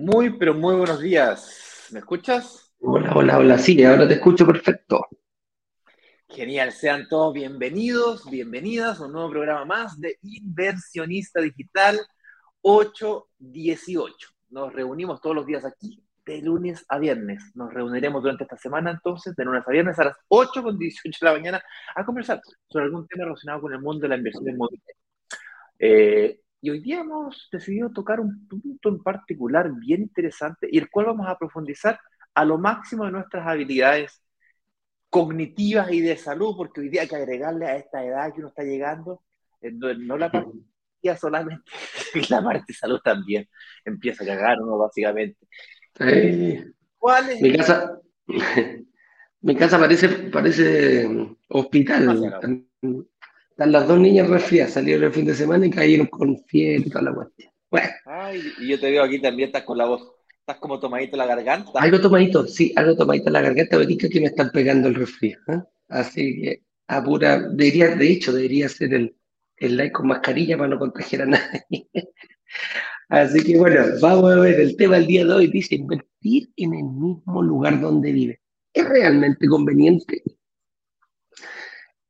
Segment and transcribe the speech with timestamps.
[0.00, 1.88] Muy, pero muy buenos días.
[1.92, 2.72] ¿Me escuchas?
[2.80, 3.58] Hola, hola, hola.
[3.58, 5.06] Sí, ahora te escucho perfecto.
[6.26, 6.72] Genial.
[6.72, 12.00] Sean todos bienvenidos, bienvenidas a un nuevo programa más de Inversionista Digital
[12.62, 14.28] 818.
[14.48, 17.52] Nos reunimos todos los días aquí, de lunes a viernes.
[17.54, 21.18] Nos reuniremos durante esta semana, entonces, de lunes a viernes a las 8 con 18
[21.20, 21.62] de la mañana
[21.94, 24.94] a conversar sobre algún tema relacionado con el mundo de la inversión inmobiliaria.
[25.78, 30.90] Eh, y hoy día hemos decidido tocar un punto en particular bien interesante y el
[30.90, 31.98] cual vamos a profundizar
[32.34, 34.22] a lo máximo de nuestras habilidades
[35.08, 38.48] cognitivas y de salud, porque hoy día hay que agregarle a esta edad que uno
[38.48, 39.22] está llegando,
[39.62, 40.50] no la parte
[41.18, 41.64] solamente,
[42.30, 43.48] la parte de salud también
[43.84, 45.38] empieza a cagar uno básicamente.
[46.98, 47.40] ¿Cuál es?
[47.40, 48.00] Mi casa,
[49.40, 51.08] mi casa parece, parece
[51.48, 52.68] hospital.
[53.60, 56.88] Están las dos niñas resfriadas, salieron el fin de semana y cayeron con fiebre y
[56.88, 57.52] toda la cuestión.
[57.70, 57.88] Bueno.
[58.06, 60.00] Ay, y yo te veo aquí también, estás con la voz,
[60.38, 61.70] estás como tomadito la garganta.
[61.74, 65.42] Algo tomadito, sí, algo tomadito la garganta, dicho que me están pegando el resfriado.
[65.48, 65.62] ¿eh?
[65.90, 69.14] Así que, apura, debería, de hecho, debería ser el,
[69.58, 71.86] el like con mascarilla para no contagiar a nadie.
[73.10, 76.72] Así que bueno, vamos a ver, el tema del día de hoy dice invertir en
[76.72, 78.40] el mismo lugar donde vive.
[78.72, 80.22] ¿Es realmente conveniente?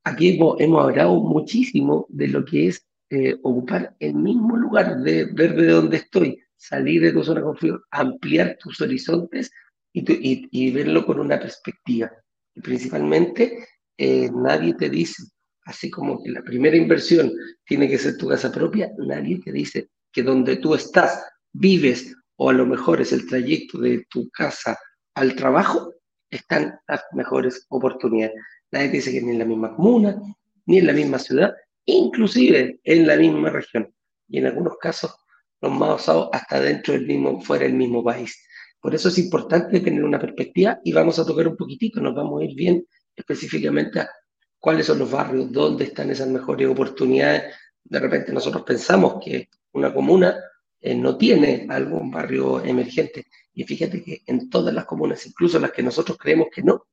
[0.05, 5.55] Aquí hemos, hablado muchísimo de lo que es eh, ocupar el mismo lugar, de ver
[5.57, 9.51] de dónde estoy, salir de tu zona de confort, ampliar tus horizontes
[9.93, 12.11] y, verlo con una perspectiva.
[12.55, 13.67] Y principalmente,
[13.99, 15.25] eh, nadie te dice,
[15.65, 17.33] así como que la primera inversión
[17.65, 22.51] tiene que ser tu casa propia, nadie te dice que donde tú estás, vives, o
[22.51, 24.79] a lo mejor es el trayecto de tu casa
[25.15, 25.93] al trabajo,
[26.31, 28.41] están las mejores oportunidades.
[28.73, 30.21] Nadie dice que ni en la misma comuna,
[30.67, 31.55] ni en la misma ciudad,
[31.85, 33.93] inclusive en la misma región.
[34.29, 35.15] Y en algunos casos,
[35.61, 38.47] los más usados hasta dentro del mismo, fuera del mismo país.
[38.81, 42.41] Por eso es importante tener una perspectiva y vamos a tocar un poquitito, nos vamos
[42.41, 44.11] a ir bien específicamente a
[44.59, 47.55] cuáles son los barrios, dónde están esas mejores oportunidades.
[47.85, 50.39] De repente nosotros pensamos que una comuna
[50.81, 53.27] eh, no tiene algún barrio emergente.
[53.53, 56.87] Y fíjate que en todas las comunas, incluso las que nosotros creemos que no,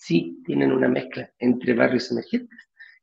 [0.00, 2.58] sí tienen una mezcla entre barrios emergentes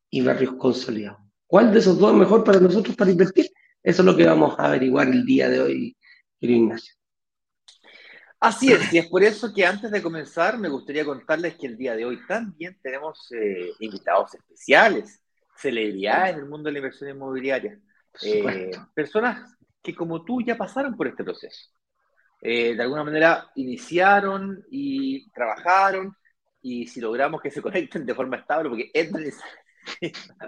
[0.10, 1.22] y barrios consolidados.
[1.46, 3.52] ¿Cuál de esos dos es mejor para nosotros para invertir?
[3.84, 5.98] Eso es lo que vamos a averiguar el día de hoy,
[6.40, 6.96] querido Ignacio.
[8.40, 11.78] Así es, y es por eso que antes de comenzar me gustaría contarles que el
[11.78, 15.24] día de hoy también tenemos eh, invitados especiales,
[15.56, 17.80] celebridades en el mundo de la inversión inmobiliaria,
[18.24, 21.70] eh, personas que como tú ya pasaron por este proceso.
[22.42, 26.16] Eh, de alguna manera iniciaron y trabajaron
[26.62, 29.26] y si logramos que se conecten de forma estable, porque entran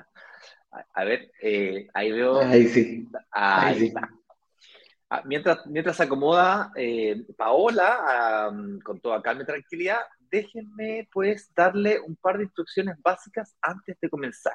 [0.93, 2.41] A ver, eh, ahí veo.
[2.41, 3.07] Ahí sí.
[3.31, 4.09] Ahí, está.
[5.09, 8.51] Ah, mientras, mientras se acomoda eh, Paola,
[8.83, 14.09] con toda calma y tranquilidad, déjenme pues darle un par de instrucciones básicas antes de
[14.09, 14.53] comenzar.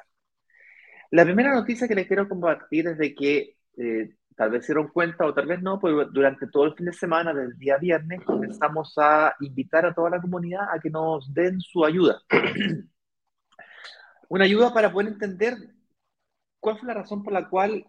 [1.11, 4.89] La primera noticia que les quiero compartir es de que eh, tal vez se dieron
[4.89, 8.23] cuenta o tal vez no, pues durante todo el fin de semana, del día viernes,
[8.25, 12.21] comenzamos a invitar a toda la comunidad a que nos den su ayuda.
[14.29, 15.55] Una ayuda para poder entender
[16.59, 17.85] cuál fue la razón por la cual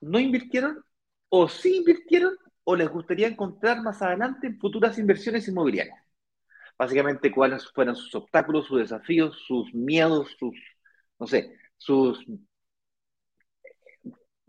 [0.00, 0.82] no invirtieron
[1.28, 5.98] o sí invirtieron o les gustaría encontrar más adelante futuras inversiones inmobiliarias.
[6.78, 10.56] Básicamente, cuáles fueron sus obstáculos, sus desafíos, sus miedos, sus,
[11.18, 12.24] no sé, sus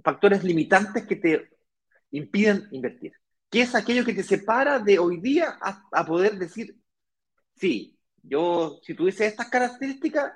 [0.04, 1.50] factores limitantes que te
[2.12, 3.14] impiden invertir.
[3.50, 6.76] ¿Qué es aquello que te separa de hoy día a, poder decir,
[7.56, 10.34] sí, yo, si tuviese estas características,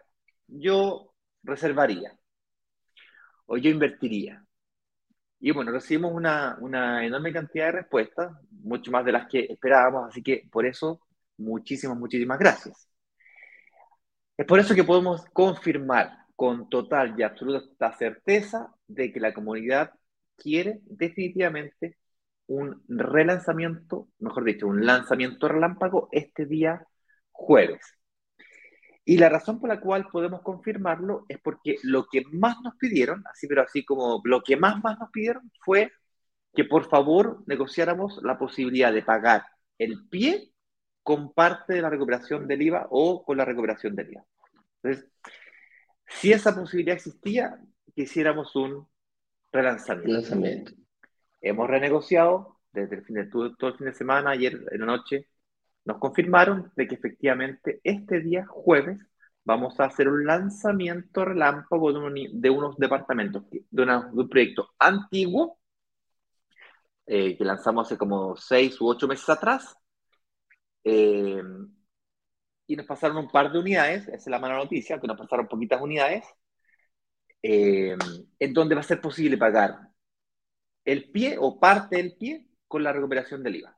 [0.48, 2.18] yo reservaría
[3.46, 4.46] o yo invertiría?
[5.40, 10.10] Y bueno, recibimos una, una, enorme cantidad de respuestas, mucho más de las que esperábamos,
[10.10, 11.02] así que por eso,
[11.38, 12.88] muchísimas, muchísimas gracias.
[14.36, 19.92] Es por eso que podemos confirmar con total y absoluta certeza de que la comunidad
[20.38, 21.98] quiere definitivamente
[22.48, 26.86] un relanzamiento, mejor dicho, un lanzamiento relámpago este día
[27.32, 27.82] jueves.
[29.06, 33.24] Y la razón por la cual podemos confirmarlo es porque lo que más nos pidieron,
[33.32, 35.92] así pero así como lo que más más nos pidieron fue
[36.54, 39.44] que por favor negociáramos la posibilidad de pagar
[39.78, 40.52] el pie
[41.04, 44.26] con parte de la recuperación del IVA o con la recuperación del IVA.
[44.82, 45.10] Entonces,
[46.08, 47.58] si esa posibilidad existía,
[47.98, 48.88] quisiéramos un
[49.52, 50.72] relanzamiento.
[51.42, 55.28] Hemos renegociado desde el fin de todo, el fin de semana, ayer en la noche,
[55.84, 59.04] nos confirmaron de que efectivamente este día, jueves,
[59.44, 63.84] vamos a hacer un lanzamiento relámpago de, unos departamentos, de, de
[64.14, 65.58] un proyecto antiguo,
[67.08, 69.76] eh, que lanzamos hace como seis u ocho meses atrás.
[70.84, 71.42] Eh,
[72.68, 75.48] y nos pasaron un par de unidades, esa es la mala noticia, que nos pasaron
[75.48, 76.26] poquitas unidades,
[77.42, 77.96] eh,
[78.40, 79.80] en donde va a ser posible pagar
[80.86, 83.78] el pie o parte del pie con la recuperación del IVA.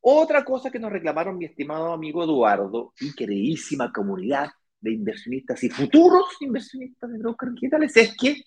[0.00, 4.50] Otra cosa que nos reclamaron mi estimado amigo Eduardo y queridísima comunidad
[4.80, 8.42] de inversionistas y futuros inversionistas de brokers digitales es que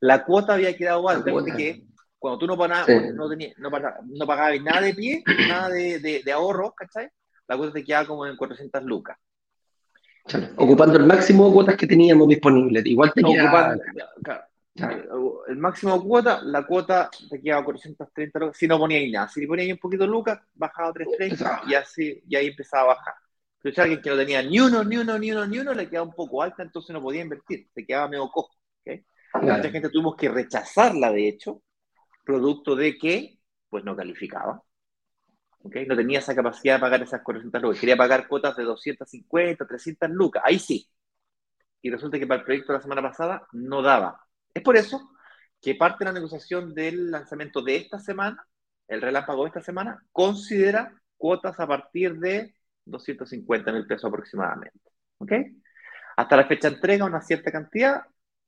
[0.00, 1.84] la cuota había quedado alta, que
[2.18, 6.72] cuando tú no pagabas, no, no, pagabas nada de pie, nada de, de, de ahorro,
[6.72, 7.08] ¿cachai?
[7.46, 9.16] La cuota te quedaba como en 400 lucas.
[10.56, 12.84] Ocupando el máximo de cuotas que teníamos disponibles.
[12.86, 13.22] Igual te
[15.48, 18.56] El máximo de cuota, la cuota te quedaba 430 lucas.
[18.56, 22.22] Si no ponías nada, si le ponías un poquito lucas, bajaba a 330 y así,
[22.28, 23.14] y ahí empezaba a bajar.
[23.60, 25.88] Pero si alguien que no tenía ni uno, ni uno, ni uno, ni uno, le
[25.88, 28.54] quedaba un poco alta, entonces no podía invertir, se quedaba medio cojo.
[29.34, 31.62] Mucha gente tuvimos que rechazarla, de hecho,
[32.24, 33.38] producto de que
[33.68, 34.62] pues no calificaba.
[35.62, 35.86] ¿Okay?
[35.86, 37.80] No tenía esa capacidad de pagar esas 400 lucas.
[37.80, 40.42] Quería pagar cuotas de 250, 300 lucas.
[40.44, 40.88] Ahí sí.
[41.82, 44.20] Y resulta que para el proyecto de la semana pasada no daba.
[44.52, 45.10] Es por eso
[45.60, 48.46] que parte de la negociación del lanzamiento de esta semana,
[48.88, 52.54] el relámpago de esta semana, considera cuotas a partir de
[52.84, 54.90] 250 mil pesos aproximadamente.
[55.18, 55.32] ¿Ok?
[56.16, 58.02] Hasta la fecha entrega una cierta cantidad,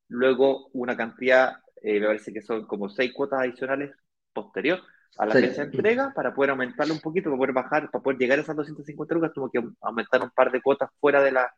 [0.08, 3.92] luego una cantidad eh, me parece que son como seis cuotas adicionales
[4.32, 4.80] posterior
[5.18, 8.18] a la fecha de entrega para poder aumentarlo un poquito, para poder bajar, para poder
[8.18, 11.52] llegar a esas 250 lucas, tuvo que aumentar un par de cuotas fuera de la,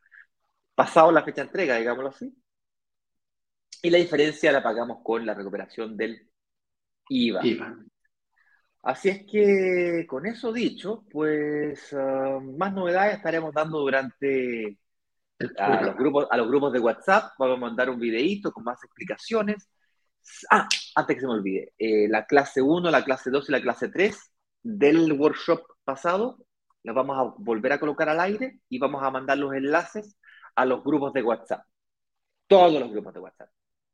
[0.74, 2.34] pasado la fecha de entrega, digámoslo así.
[3.82, 6.28] Y la diferencia la pagamos con la recuperación del
[7.08, 7.42] IVA.
[8.82, 14.78] Así es que con eso dicho, pues ah, más novedades estaremos dando durante
[15.58, 17.32] a los, grupos, a los grupos de WhatsApp.
[17.38, 19.68] Vamos a mandar un videito con más explicaciones.
[20.50, 23.60] Ah, antes que se me olvide, eh, la clase 1, la clase 2 y la
[23.60, 24.16] clase 3
[24.62, 26.38] del workshop pasado
[26.82, 30.18] las vamos a volver a colocar al aire y vamos a mandar los enlaces
[30.54, 31.64] a los grupos de WhatsApp.
[32.46, 33.48] Todos los grupos de WhatsApp.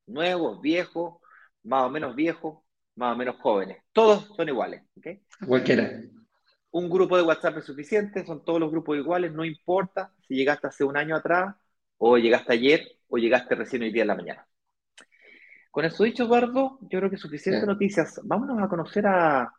[0.07, 1.21] Nuevos, viejos,
[1.65, 2.61] más o menos viejos,
[2.97, 3.83] más o menos jóvenes.
[3.93, 4.83] Todos son iguales.
[5.47, 6.01] Cualquiera.
[6.71, 10.67] Un grupo de WhatsApp es suficiente, son todos los grupos iguales, no importa si llegaste
[10.67, 11.55] hace un año atrás,
[11.97, 14.48] o llegaste ayer, o llegaste recién hoy día en la mañana.
[15.71, 18.21] Con eso dicho, Eduardo, yo creo que suficientes noticias.
[18.25, 19.53] Vámonos a conocer a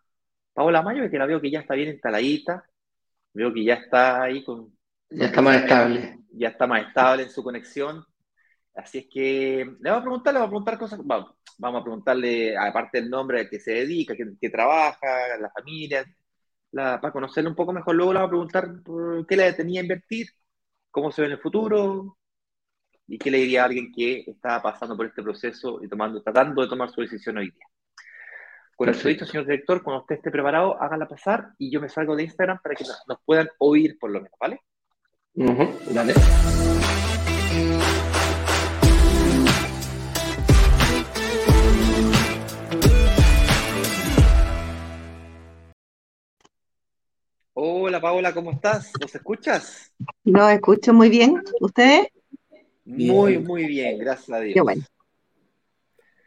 [0.54, 2.64] Paola Mayo, que la veo que ya está bien instaladita.
[3.34, 4.76] Veo que ya está ahí con.
[5.10, 6.20] Ya está más estable.
[6.32, 8.04] Ya está más estable en su conexión.
[8.76, 11.00] Así es que le vamos a preguntar, le vamos a preguntar cosas.
[11.04, 15.50] Vamos, vamos a preguntarle, aparte del nombre a que se dedica, que, que trabaja, la
[15.52, 16.06] familia,
[16.72, 17.96] para conocerle un poco mejor.
[17.96, 20.28] Luego le vamos a preguntar por qué le tenía a invertir,
[20.92, 22.19] cómo se ve en el futuro,
[23.12, 26.62] ¿Y qué le diría a alguien que está pasando por este proceso y tomando, tratando
[26.62, 27.66] de tomar su decisión hoy día?
[28.76, 32.16] Con eso dicho, señor director, cuando usted esté preparado, hágala pasar y yo me salgo
[32.16, 34.62] de Instagram para que nos, puedan oír por lo menos, ¿vale?
[35.34, 36.14] dale.
[47.54, 48.92] Hola Paola, ¿cómo estás?
[49.02, 49.92] ¿Nos escuchas?
[50.26, 51.42] Lo escucho muy bien.
[51.60, 52.07] ¿Ustedes?
[52.90, 54.56] Muy, muy bien, gracias a Dios.
[54.56, 54.84] Qué bueno.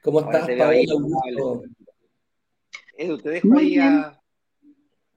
[0.01, 0.77] ¿Cómo estás, Paola?
[2.97, 4.21] Edu, te dejo ahí a...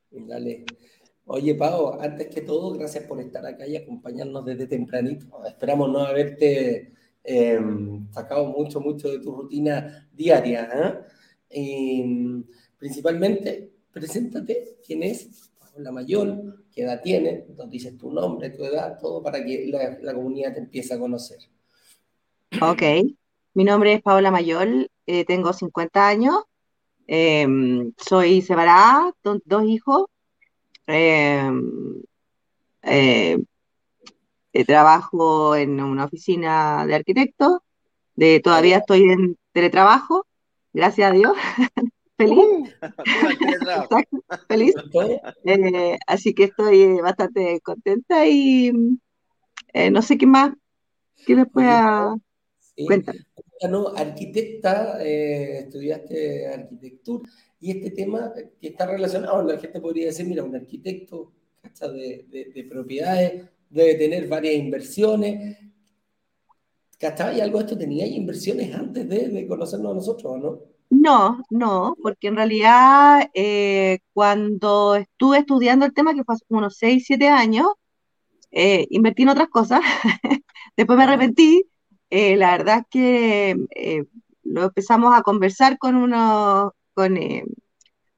[0.10, 0.66] Dale.
[1.25, 5.46] Oye, Pau, antes que todo, gracias por estar acá y acompañarnos desde tempranito.
[5.46, 11.06] Esperamos no haberte em, sacado mucho, mucho de tu rutina diaria.
[11.48, 12.44] ¿eh?
[12.78, 18.98] principalmente, preséntate, quién es Paola Mayor, qué edad tienes, nos dices tu nombre, tu edad,
[18.98, 19.70] todo para que
[20.01, 21.38] la, comunidad te empiece a conocer.
[22.62, 22.82] Ok,
[23.55, 26.44] mi nombre es Paola Mayol, eh, tengo 50 años,
[27.08, 30.05] em, soy separada, dos hijos,
[30.88, 32.01] em,
[32.84, 33.38] eh,
[34.53, 37.60] eh, trabajo en una oficina de arquitectos,
[38.15, 40.25] de, todavía estoy en teletrabajo,
[40.72, 41.36] gracias a Dios.
[42.17, 42.75] feliz.
[44.48, 44.74] Feliz.
[45.45, 48.72] Eh, así que estoy eh, bastante contenta y
[49.74, 50.53] eh, no sé qué más
[51.25, 51.67] que después
[52.75, 52.86] sí.
[52.86, 53.19] cuéntame.
[53.95, 57.29] arquitecta, estudiaste arquitectura
[57.60, 61.31] y este tema que está relacionado, la gente podría decir, mira, un arquitecto
[61.81, 65.57] de, de, propiedades debe tener varias inversiones.
[67.00, 67.41] ¿Cachai?
[67.41, 70.75] ¿Algo de esto tenía inversiones antes de, de conocernos a nosotros, no?
[70.89, 76.77] No, no, porque en realidad eh, cuando estuve estudiando el tema, que fue hace unos
[76.77, 77.68] 6, 7 años,
[78.51, 79.82] eh, invertí en otras cosas,
[80.77, 81.65] después me arrepentí,
[82.10, 84.06] eh, la verdad es que
[84.44, 87.18] lo empezamos a conversar con uno, con,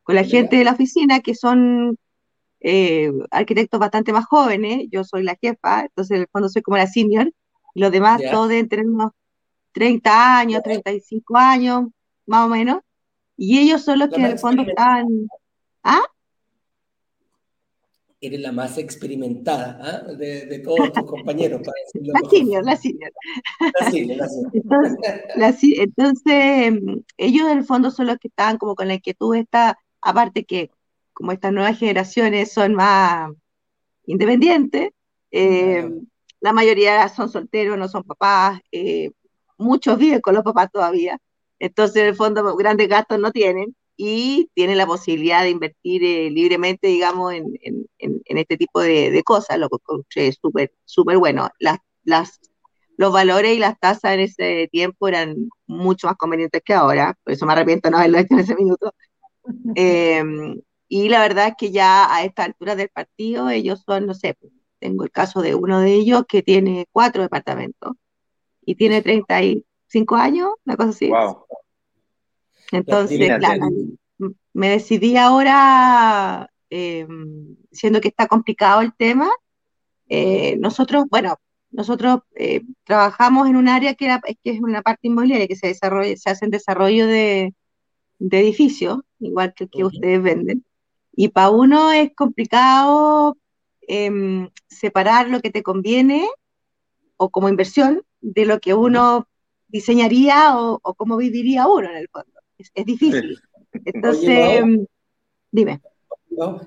[0.03, 1.97] con la gente de la oficina, que son
[2.59, 6.77] eh, arquitectos bastante más jóvenes, yo soy la jefa, entonces en el fondo soy como
[6.77, 7.31] la senior,
[7.73, 9.11] y los demás todos deben tener unos
[9.73, 11.89] 30 años, 35 años,
[12.27, 12.81] más o menos,
[13.35, 15.07] y ellos son los que en el fondo están...
[15.83, 16.03] ¿Ah?
[18.19, 20.13] eres la más experimentada ¿ah?
[20.13, 23.11] de, todos tus compañeros, para decirlo La senior, la senior.
[23.79, 24.17] La senior,
[25.35, 25.79] la senior.
[25.81, 30.45] Entonces, ellos en el fondo son los que están como con la inquietud esta, aparte
[30.45, 30.71] que
[31.13, 33.31] como estas nuevas generaciones son más
[34.05, 34.89] independientes,
[35.31, 35.89] eh,
[36.39, 39.11] la mayoría son solteros, no son papás, eh,
[39.57, 41.19] muchos viven con los papás todavía,
[41.59, 46.29] entonces en el fondo grandes gastos no tienen, y tiene la posibilidad de invertir eh,
[46.29, 47.47] libremente, digamos, en,
[48.25, 49.69] este tipo de, cosas, lo
[50.09, 51.49] que es súper súper bueno.
[51.59, 52.39] Las, las,
[52.97, 57.33] los valores y las tasas en ese tiempo eran mucho más convenientes que ahora, por
[57.33, 58.93] eso me arrepiento no haberlo hecho en ese minuto.
[59.75, 64.13] Em, y la verdad es que ya a esta altura del partido, ellos son, no
[64.13, 64.37] sé,
[64.79, 67.93] tengo el caso de uno de ellos que tiene cuatro departamentos
[68.65, 69.01] y tiene
[69.89, 71.09] 35 años, una cosa así.
[71.09, 71.45] Wow.
[72.71, 73.67] Entonces, claro,
[74.53, 79.29] me decidí ahora, em, siendo que está complicado el tema,
[80.09, 81.37] eh, nosotros, bueno,
[81.71, 84.07] nosotros eh, trabajamos en un área que,
[84.43, 87.53] que es una parte inmobiliaria que se desarrolla, se hace en desarrollo de,
[88.19, 90.65] edificios, igual que el que ustedes venden.
[91.13, 93.37] Y para uno es complicado
[93.81, 96.27] em, separar lo que te conviene
[97.17, 99.27] o como inversión de lo que uno
[99.67, 103.39] diseñaría o, o cómo viviría uno en el fondo es, difícil.
[103.85, 104.63] Entonces,
[105.51, 105.81] dime.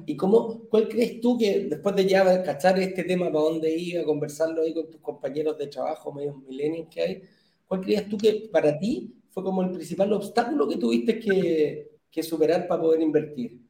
[0.07, 4.05] ¿Y cómo, cuál crees tú que después de ya cachar este tema para dónde iba,
[4.05, 7.23] conversarlo ahí con tus compañeros de trabajo, medios millennials que hay,
[7.67, 12.23] cuál creías tú que para ti fue como el principal obstáculo que tuviste que, que
[12.23, 13.61] superar para poder invertir?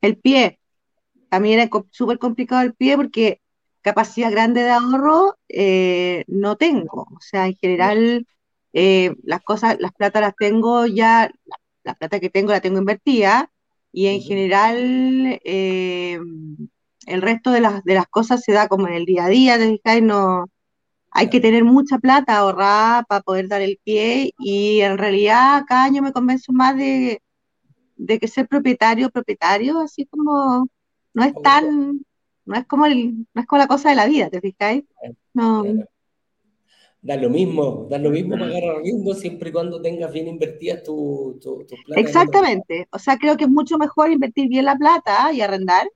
[0.00, 0.60] El pie.
[1.30, 3.40] A mí era súper complicado el pie porque
[3.80, 7.08] capacidad grande de ahorro eh, no tengo.
[7.10, 8.24] O sea, en general,
[8.74, 11.30] eh, las cosas, las plata las tengo ya,
[11.84, 13.50] la, plata que tengo la tengo invertida
[13.92, 16.18] y en general eh,
[17.06, 19.58] el resto de las, de las cosas se da como en el día a día,
[19.58, 20.46] ¿te No,
[21.12, 25.84] hay que tener mucha plata ahorrada para poder dar el pie y en realidad cada
[25.84, 27.22] año me convenzo más de,
[27.96, 30.66] de que ser propietario, propietario, así como
[31.14, 32.04] no es tan,
[32.44, 34.84] no es como el, no es como la cosa de la vida, ¿te fijáis?
[35.32, 35.62] No
[37.04, 41.38] da lo mismo, da lo mismo pagar arriendo siempre y cuando tengas bien invertidas tu,
[41.40, 42.00] tu, plata.
[42.00, 45.86] Exactamente, o sea, creo que es mucho mejor invertir bien la plata y arrendar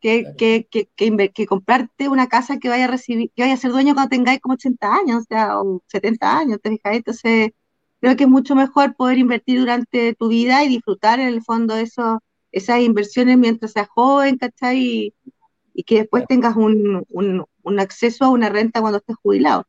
[0.00, 3.72] que, que, que, que, comprarte una casa que vaya a recibir, que vaya a ser
[3.72, 7.50] dueño cuando tengáis como 80 años, o sea, o 70 años, ¿te Entonces,
[8.00, 11.76] creo que es mucho mejor poder invertir durante tu vida y disfrutar en el fondo
[11.76, 12.20] eso,
[12.52, 14.78] esas inversiones mientras seas joven, ¿cachai?
[14.78, 15.14] Y,
[15.74, 19.66] y que después tengas un, un, un acceso a una renta cuando estés jubilado.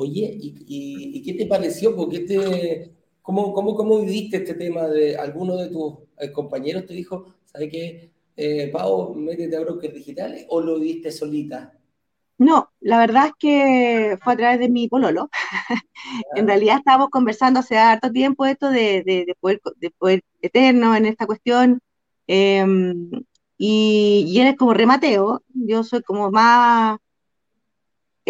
[0.00, 1.94] Oye, ¿y, qué te pareció?
[1.94, 2.90] Porque te,
[3.20, 4.88] cómo, cómo, ¿Cómo viviste este tema?
[4.88, 9.92] de ¿Alguno de tus eh, compañeros te dijo, ¿sabes qué, eh, Pau, métete a brokers
[9.92, 11.78] digitales o lo viste solita?
[12.38, 15.28] No, la verdad es que fue a través de mi pololo.
[16.34, 21.04] en realidad estábamos conversando hace harto tiempo esto de, de, poder, de poder eterno en
[21.04, 21.80] esta cuestión.
[22.26, 23.10] Em,
[23.58, 26.98] y, y él es como remateo, yo soy como más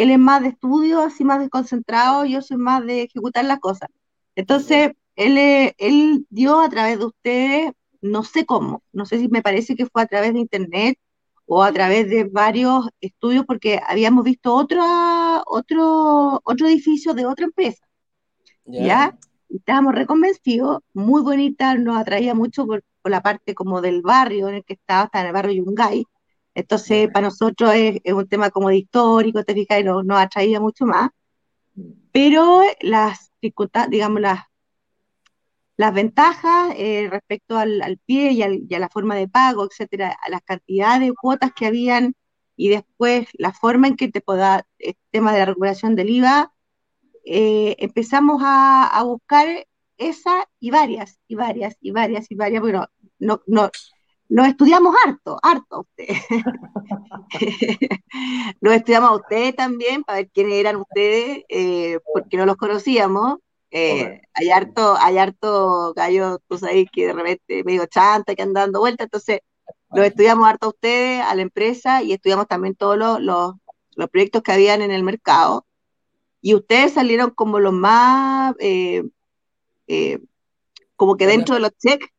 [0.02, 3.90] él es más de estudio, así más desconcentrado, yo soy más de ejecutar las cosas.
[4.34, 5.36] Entonces, él,
[5.76, 9.84] él dio a través de ustedes, no sé cómo, no sé si me parece que
[9.84, 10.98] fue a través de internet
[11.44, 14.82] o a través de varios estudios, porque habíamos visto otro,
[15.46, 17.84] otro, otro edificio de otra empresa.
[18.64, 19.18] ¿Ya?
[19.50, 24.54] Estábamos reconvencidos, muy bonita, nos atraía mucho por, por, la parte como del barrio en
[24.56, 26.06] el que estaba, está en el barrio Yungay,
[26.54, 30.60] entonces, para nosotros es, un tema como de histórico, te fijas, y nos, nos atraía
[30.60, 31.10] mucho más.
[32.12, 34.40] Pero las dificultades, digamos, las,
[35.76, 40.42] las ventajas eh, respecto al, pie y, a la forma de pago, etcétera, a las
[40.42, 42.14] cantidades de cuotas que habían
[42.56, 46.52] y después la forma en que te pueda, el tema de la recuperación del IVA,
[47.24, 49.66] eh, empezamos a, a, buscar
[49.96, 52.86] esa y varias, y varias, y varias, y varias, bueno,
[53.18, 53.70] no, no,
[54.30, 56.22] lo estudiamos harto, harto ustedes.
[58.60, 63.38] lo estudiamos a ustedes también para ver quiénes eran ustedes, eh, porque no los conocíamos.
[63.72, 68.66] Eh, hay harto, hay harto gallo, tú sabes que de repente medio chanta que andan
[68.66, 69.40] dando vueltas, entonces
[69.92, 73.54] lo estudiamos harto a ustedes, a la empresa, y estudiamos también todos los, los,
[74.10, 75.66] proyectos que habían en el mercado.
[76.40, 79.02] Y ustedes salieron como los más, eh,
[80.94, 82.12] como que dentro de los check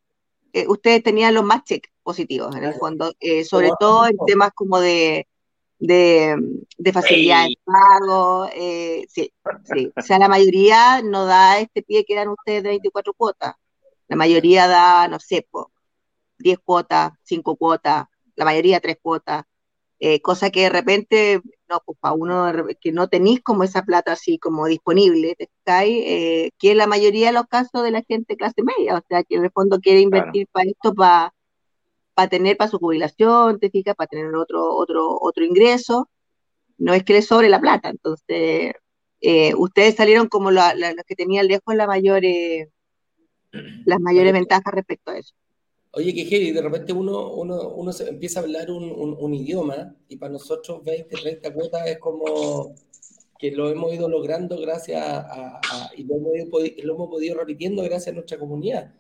[0.54, 4.52] eh, ustedes tenían los más check positivos en el fondo, eh, sobre todo en temas
[4.54, 5.28] como de,
[5.80, 6.36] de,
[6.78, 8.48] de facilidad de pago.
[8.54, 9.32] eh, sí,
[9.64, 9.92] sí.
[9.96, 13.56] O sea, la mayoría no da este pie que dan ustedes de 24 cuotas.
[14.08, 15.72] La mayoría da, no sé, po,
[16.40, 18.06] 10 cuotas, 5 cuotas,
[18.36, 19.44] la mayoría 3 cuotas.
[20.00, 24.14] eh, cosa que de repente, no, pues para uno que no tenéis como esa plata
[24.14, 25.36] así como disponible.
[25.68, 29.24] Eh, que es la mayoría de los casos de la gente clase media, o sea,
[29.24, 31.34] que en el fondo quiere invertir para esto, para
[32.22, 36.08] para tener para su jubilación, te fijas, para tener otro, otro, otro ingreso,
[36.78, 37.90] no es que le sobre la plata.
[37.90, 38.74] Entonces,
[39.22, 42.70] eh, ustedes salieron como la- la- los que tenían lejos la mayor, eh,
[43.86, 45.34] las mayores ventajas respecto a eso.
[45.94, 49.96] Oye, que de repente uno, uno, uno se empieza a hablar un, un- un idioma
[50.08, 52.76] y para nosotros 20, 30 cuotas es como
[53.40, 57.36] que lo hemos ido logrando gracias a, a- y lo hemos, ido lo hemos podido
[57.40, 58.94] repitiendo gracias a nuestra comunidad.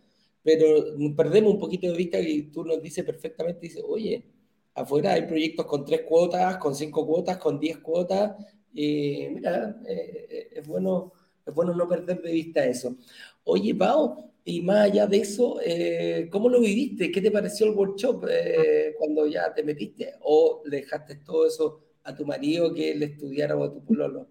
[0.43, 4.25] Pero perdemos un poquito de vista y tú nos dices perfectamente, dices, oye,
[4.73, 8.33] afuera hay proyectos con tres cuotas, con cinco cuotas, con diez cuotas.
[8.73, 11.13] Y mira, eh, es bueno,
[11.45, 12.95] es bueno no perder de vista eso.
[13.43, 17.11] Oye, Pau, y más allá de eso, eh, ¿cómo lo viviste?
[17.11, 20.15] ¿Qué te pareció el workshop eh, cuando ya te metiste?
[20.21, 24.27] ¿O le dejaste todo eso a tu marido que él estudiara o a tu pololo?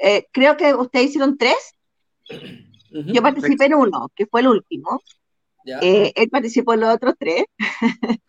[0.00, 1.74] Eh, creo que ustedes hicieron tres,
[2.92, 5.00] Ujú, yo participé en uno, que fue el último,
[5.82, 7.44] Eh, él participó en los otros tres,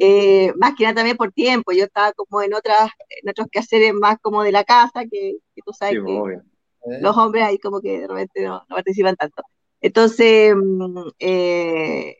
[0.00, 2.90] Eh, más que nada también por tiempo, yo estaba como en otras,
[3.22, 6.12] en otros quehaceres más como de la casa, que, que tú sabes Sí, que.
[6.92, 7.00] ¿eh?
[7.00, 9.42] los hombres ahí como que de repente no, no participan tanto.
[9.80, 12.16] Entonces, mm, eh,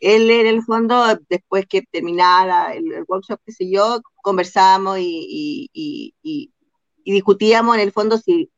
[0.00, 5.04] él en el fondo, después que terminara el, el workshop, qué sé yo, conversábamos y,
[5.04, 6.52] y- y- y-
[7.04, 8.50] y discutíamos en el fondo si,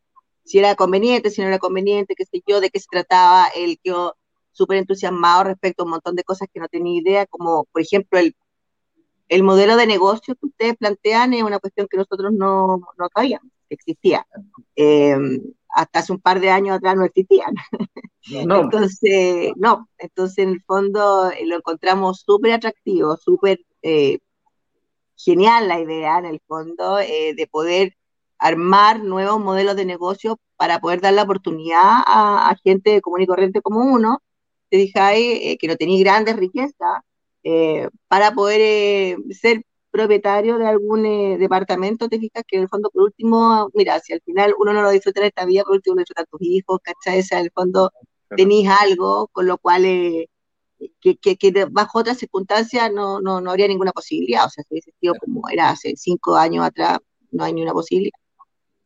[0.47, 3.49] si era conveniente, si no era conveniente, qué sé yo, de qué se trataba.
[3.55, 4.17] Él quedó
[4.53, 8.19] súper entusiasmado respecto a un montón de cosas que no tenía idea, como por ejemplo
[8.19, 8.35] el,
[9.29, 13.51] el modelo de negocio que ustedes plantean es una cuestión que nosotros no, no sabíamos
[13.69, 14.27] que existía.
[14.77, 15.17] Eh,
[15.69, 17.55] hasta hace un par de años atrás no existían.
[18.45, 24.19] No, Entonces, no, entonces en el fondo eh, lo encontramos súper atractivo, súper eh,
[25.17, 27.97] genial la idea en el fondo eh, de poder
[28.39, 33.27] armar nuevos modelos de negocio para poder dar la oportunidad a, a gente común y
[33.27, 34.21] corriente como uno,
[34.71, 37.03] te fijáis, eh, que no tenía grandes riquezas,
[37.45, 41.03] eh, para poder eh, ser propietario de algún
[41.39, 44.83] departamento, te fijas que en el fondo, por último, mira, si al final uno no
[44.83, 47.21] lo disfruta en esta vida, por último lo disfrutan tus hijos, ¿cachai?
[47.21, 47.91] O sea, en el fondo
[48.35, 49.85] tenéis algo con lo cual
[51.01, 54.47] que, que, que de- bajo otras circunstancias no, no, no habría ninguna posibilidad.
[54.47, 56.99] O sea, si hubiese sido como era hace cinco años atrás,
[57.31, 58.19] no hay ni una posibilidad.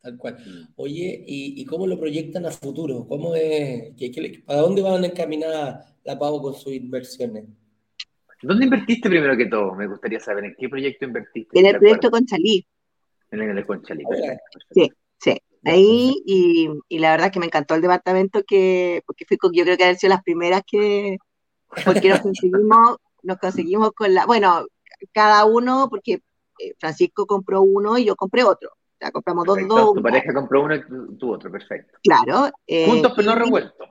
[0.01, 0.37] Tal cual.
[0.77, 3.05] Oye, ¿y, y cómo lo proyectan a futuro?
[3.07, 7.45] ¿Cómo es, qué- qué le- ¿Para dónde van encaminadas la Pau con sus inversiones?
[8.41, 9.75] ¿Dónde invertiste primero que todo?
[9.75, 11.59] Me gustaría saber en qué proyecto invertiste.
[11.59, 12.21] En el proyecto acuerdas.
[12.21, 12.65] Conchalí,
[13.29, 14.03] En el de Conchalí.
[14.03, 14.95] Perfecto.
[15.19, 19.53] sí, ahí, y, y la verdad que me encantó el departamento que, porque fui con,
[19.53, 21.17] yo creo que han sido las primeras que,
[21.85, 24.65] porque nos conseguimos, nos conseguimos con la, bueno,
[25.11, 26.13] cada uno, porque
[26.57, 28.71] eh, Francisco compró uno y yo compré otro.
[29.11, 29.75] Compramos dos, Perfecto.
[29.75, 31.97] dos, Tu pareja compró uno y tú, tú otro, perfecto.
[32.03, 32.51] claro.
[32.67, 33.89] eh, Juntos pero no revueltos.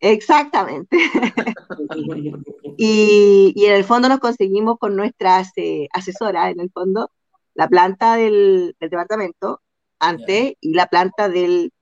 [0.00, 0.98] Exactamente.
[2.78, 7.10] Y, y en el fondo nos conseguimos con nuestras eh, asesoras, en el fondo,
[7.54, 9.62] la planta del, del departamento
[9.98, 11.72] antes y la planta del,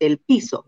[0.00, 0.64] del piso.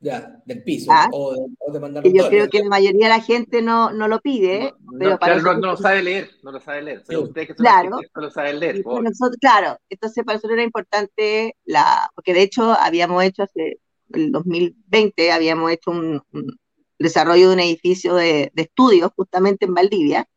[0.00, 0.90] Ya, del piso.
[0.92, 1.08] Ah.
[1.12, 4.08] O, de- o de Que yo creo que la mayoría de la gente no, no
[4.08, 6.60] lo pide, No, pero no, para claro, no, nosotros, no lo sabe leer, no lo
[6.60, 7.02] sabe leer.
[7.06, 7.24] Pero Sí.
[7.28, 7.98] ustedes que son Claro.
[8.14, 8.84] lo saben leer.
[8.84, 13.78] nosotros- claro, entonces para nosotros era importante, la, porque de hecho habíamos hecho hace
[14.12, 16.56] el 2020, habíamos hecho un, un
[16.98, 20.28] desarrollo de un edificio de, de estudios justamente en Valdivia,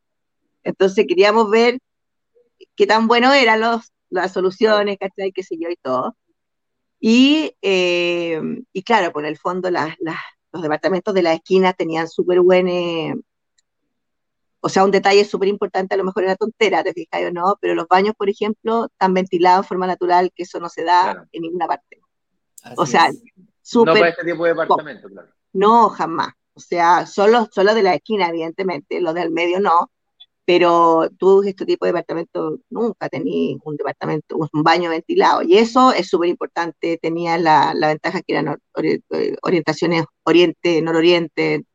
[0.64, 1.80] entonces queríamos ver
[2.76, 5.32] qué tan bueno eran los, las soluciones, ¿cachai?
[5.32, 6.16] qué sé yo y todo.
[7.08, 8.42] Y, eh,
[8.74, 10.18] y claro, por el fondo las, las-
[10.52, 13.14] los departamentos de la esquina tenían súper buen, eh,
[14.60, 17.58] o sea, un detalle súper importante, a lo mejor era tontera, te fijas o no,
[17.62, 21.02] pero los baños, por ejemplo, están ventilados de forma natural, que eso no se da
[21.04, 21.28] Claro.
[21.32, 22.00] en ninguna parte.
[22.64, 23.22] Así O sea, es.
[23.38, 25.30] No súper, para este tipo de departamento, claro.
[25.54, 26.34] no, jamás.
[26.56, 29.92] O sea, solo, solo de la esquina, evidentemente, los del medio no,
[30.46, 35.42] pero tú, este tipo de departamento, nunca tenías un departamento, un baño ventilado.
[35.42, 36.98] Y eso es súper importante.
[37.02, 41.66] Tenía la, la ventaja que eran eh, orientaciones oriente, nororiente,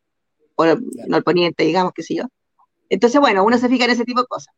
[0.57, 2.25] or- norponiente, digamos, qué sé yo.
[2.89, 4.55] Entonces, bueno, uno se fija en ese tipo de cosas.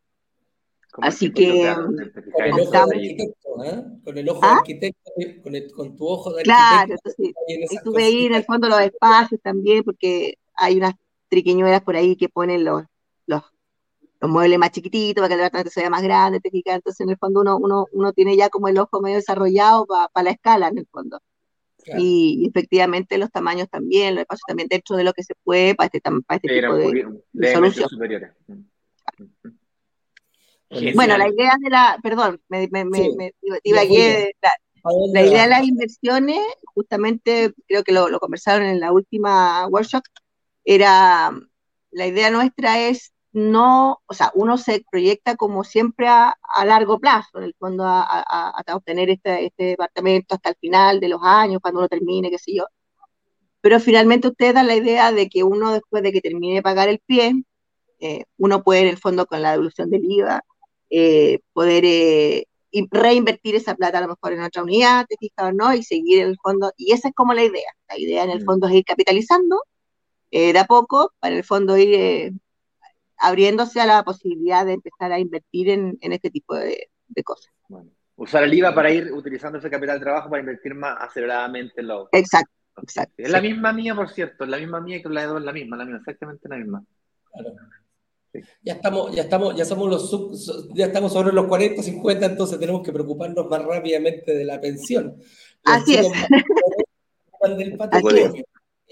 [0.92, 3.84] Como Así que, claro, Con el ojo arquitecto, ¿eh?
[4.04, 4.48] Con el ojo ¿Ah?
[4.48, 5.10] de arquitecto,
[5.42, 7.12] con, el- con tu ojo de Claro, arquitecto.
[7.48, 10.94] en y tú veis en el fondo los espacios también, porque hay unas
[11.28, 12.82] triquiñuelas por ahí que ponen los,
[13.24, 13.42] los,
[14.22, 16.76] los muebles más chiquititos para que el departamento se vea más grande, ¿te fijas?
[16.76, 20.22] Entonces, en el fondo, uno, uno, uno tiene ya como el ojo medio desarrollado para
[20.24, 21.20] la escala, en el fondo.
[21.82, 22.00] Claro.
[22.00, 25.74] Y, y efectivamente los tamaños también, los espacios también dentro de lo que se puede
[25.74, 27.88] para este, para este tipo de, de solución.
[27.88, 28.30] superiores.
[30.94, 33.14] Bueno, la idea de la, perdón, me, me, me, Sí.
[33.16, 33.32] me
[33.64, 34.50] divagué, la,
[34.84, 38.92] ¿A dónde La idea de las inversiones, justamente creo que lo, lo conversaron en la
[38.92, 40.02] última workshop,
[40.64, 41.32] era,
[41.90, 46.98] la idea nuestra es no, o sea, uno se proyecta como siempre a, a largo
[47.00, 51.08] plazo, en el fondo, a, a- a- obtener este, este departamento hasta el final de
[51.08, 52.64] los años, cuando uno termine, qué sé yo.
[53.60, 56.88] Pero finalmente ustedes dan la idea de que uno después de que termine de pagar
[56.88, 57.32] el pie,
[58.00, 60.42] eh, uno puede en el fondo con la devolución del IVA,
[60.90, 62.46] eh, poder eh,
[62.90, 66.22] reinvertir esa plata a lo mejor en otra unidad, te fijas o no, y seguir
[66.22, 67.72] en el fondo, y esa es como la idea.
[67.88, 68.46] La idea en el Mm.
[68.46, 69.62] fondo es ir capitalizando
[70.30, 72.32] eh, de a poco, para en el fondo ir eh,
[73.22, 77.52] abriéndose a la posibilidad de empezar a invertir en, en este tipo de, de cosas.
[77.68, 81.80] Bueno, usar el IVA para ir utilizando ese capital de trabajo para invertir más aceleradamente
[81.80, 82.08] en los.
[82.12, 83.14] Exacto, exacto.
[83.16, 85.52] Es la misma mía, por cierto, es la misma mía que la de dos, la
[85.52, 86.84] misma, la misma, exactamente la misma.
[87.32, 87.54] Claro.
[88.32, 88.40] Sí.
[88.62, 92.58] Ya estamos, ya estamos, ya somos los sub- ya estamos sobre los 40, 50, entonces
[92.58, 95.16] tenemos que preocuparnos más rápidamente de la pensión.
[95.64, 96.08] Los Así es.
[97.42, 98.32] más del patrimonio.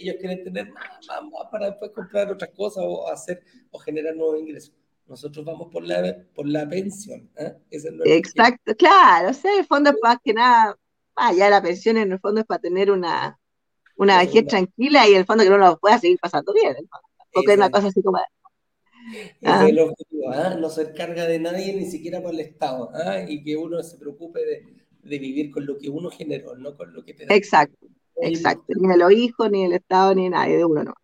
[0.00, 4.16] Ellos quieren tener más, más, más para después comprar otras cosas o hacer o generar
[4.16, 4.74] nuevos ingresos.
[5.06, 7.28] Nosotros vamos por la, por la pensión.
[7.36, 7.56] ¿eh?
[7.70, 10.76] Es Exacto, claro, o sea, el fondo es más que nada,
[11.30, 13.38] de la pensión, en el fondo es para tener una,
[13.96, 16.76] una vejez tranquila y en el fondo que uno lo pueda seguir pasando bien,
[17.32, 18.18] porque es una cosa así como,
[19.42, 19.64] Ah.
[19.64, 20.56] es el objetivo, ¿ah?
[20.58, 23.24] no ser carga de nadie, ni siquiera por el Estado, ¿ah?
[23.26, 26.92] y que uno se preocupe de, de vivir con lo que uno generó, no con
[26.92, 27.34] lo que te da.
[27.34, 27.86] exacto,
[28.22, 30.94] exacto, ni de los hijos, ni del Estado, ni de nadie, de uno no.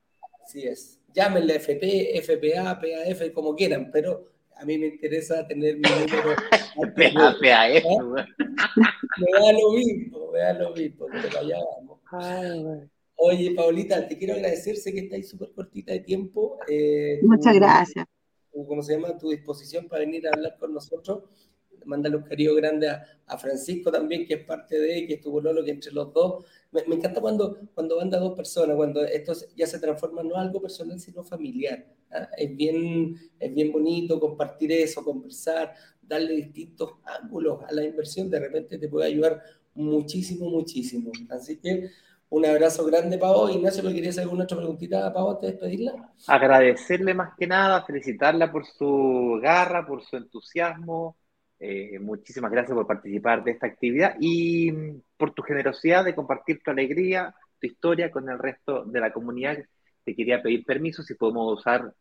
[0.45, 1.01] Así es.
[1.13, 6.37] Llámenle FP, FPA, PAF, como quieran, pero a mí me interesa tener mi número.
[7.41, 8.27] Fea, eso, ¿Ah?
[9.19, 12.01] me da lo mismo, me da lo mismo, pero allá vamos.
[13.17, 16.59] Oye, Paulita, te quiero agradecer, sé que estáis súper cortita de tiempo.
[16.69, 18.07] eh, Muchas tu- gracias.
[18.53, 19.17] tu- ¿Cómo se llama?
[19.17, 21.25] Tu disposición para venir a hablar con nosotros.
[21.87, 25.65] Mándale un cariño grande a, a Francisco también, que es parte de, que estuvo Lolo,
[25.65, 26.45] que entre los dos.
[26.87, 30.61] Me, encanta cuando, cuando van de dos personas, cuando esto ya se transforma no algo
[30.61, 31.87] personal, sino familiar.
[32.11, 32.29] ¿ah?
[32.37, 38.31] Es, bien, es bien bonito compartir eso, conversar, darle distintos ángulos a la inversión.
[38.31, 39.43] De repente te puede ayudar
[39.75, 41.11] muchísimo, muchísimo.
[41.31, 41.91] Así que
[42.29, 43.49] un abrazo grande, Pau.
[43.49, 46.13] Ignacio, ¿le querías hacer alguna otra preguntita a Pau antes de despedirla?
[46.27, 51.17] Agradecerle más que nada, felicitarla por su garra, por su entusiasmo.
[51.59, 56.61] Eh, muchísimas gracias por participar de esta actividad y mm, por tu generosidad de compartir
[56.63, 59.59] tu alegría, tu historia con el resto de la comunidad.
[60.05, 61.93] Te quería pedir permiso si podemos usar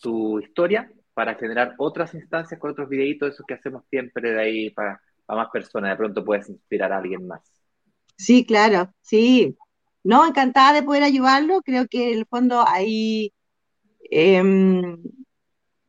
[0.00, 4.70] tu historia para generar otras instancias con otros videitos, esos que hacemos siempre de ahí
[4.70, 5.90] para, más personas.
[5.90, 7.40] De pronto puedes inspirar a alguien más.
[8.16, 9.56] Sí, claro, sí.
[10.02, 11.62] No, encantada de poder ayudarlo.
[11.62, 13.32] Creo que en el fondo hay,
[14.10, 15.02] em,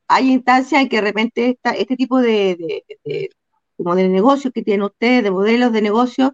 [0.08, 2.84] hay instancias en que de repente este tipo de,
[3.78, 6.34] como de negocios que tienen ustedes, de modelos de negocio,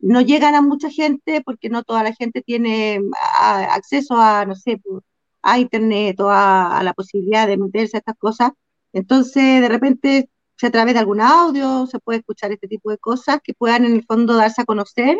[0.00, 3.00] no llegan a mucha gente porque no toda la gente tiene
[3.40, 5.02] acceso a, no sé, pues,
[5.42, 8.52] a internet o a, la posibilidad de meterse a estas cosas.
[8.92, 12.98] Entonces, de repente, si a través de algún audio se puede escuchar este tipo de
[12.98, 15.18] cosas que puedan en el fondo darse a conocer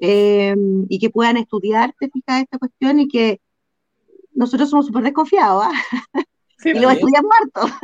[0.00, 0.54] eh,
[0.88, 3.40] y que puedan estudiar, te esta cuestión y que
[4.34, 5.72] nosotros somos súper desconfiados, ¿ah?
[6.58, 6.90] Sí, Y lo bien.
[6.92, 7.74] estudiamos harto.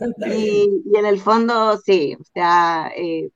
[0.00, 0.38] Está bien.
[0.38, 3.30] Y, y en el fondo, sí, o sea, eh,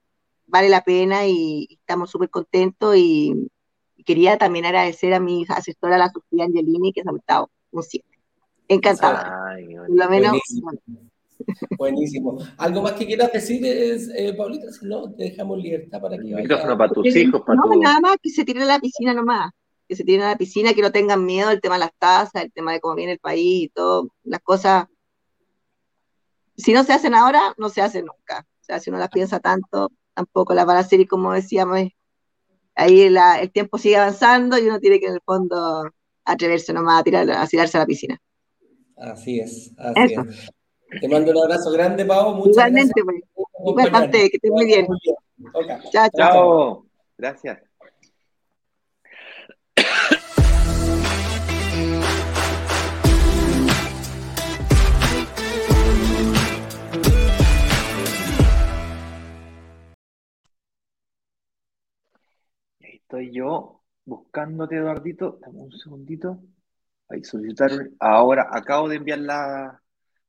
[0.47, 3.49] vale la pena y estamos súper contentos y,
[3.97, 7.83] y quería también agradecer a mi asesora, la Sofía Angelini, que se ha estado un
[7.83, 8.07] 7.
[8.69, 9.51] Encantada.
[9.55, 10.71] Ay, Por lo menos, Buenísimo.
[11.77, 12.39] Buenísimo.
[12.59, 14.71] ¿Algo más que quieras decir, es, eh, Paulita?
[14.73, 17.81] Si no, te dejamos libertad para que El micrófono para tus hijos, para no, tu...
[17.81, 19.53] nada más que se tiren a la piscina nomás,
[19.89, 22.43] que se tiren a la piscina, que no tengan miedo el tema de las tasas,
[22.45, 24.87] el tema de cómo viene el país y todo, las cosas,
[26.57, 28.47] si no se hacen ahora, no se hacen nunca.
[28.61, 31.81] O sea, si uno las piensa tanto, tampoco las van a hacer y como decíamos,
[32.75, 35.91] ahí la- el tiempo sigue avanzando y uno tiene que en el fondo
[36.25, 38.19] atreverse nomás a, tirar, a tirarse a la piscina.
[38.97, 40.23] Así es, así Eso.
[40.23, 40.51] es.
[41.01, 42.35] Te mando un abrazo grande, Pau.
[42.37, 43.17] Muchas Igualmente, pues.
[43.17, 43.33] gracias.
[43.35, 44.87] por Igualmente, que estés muy bien.
[45.91, 46.09] Chao.
[46.17, 46.87] Chao.
[47.19, 47.59] Gracias.
[63.17, 65.39] Estoy yo buscándote, Eduardito.
[65.41, 66.41] Dame un segundito.
[67.09, 67.95] Ahí solicitaron.
[68.01, 69.81] Ahora acabo de enviar la,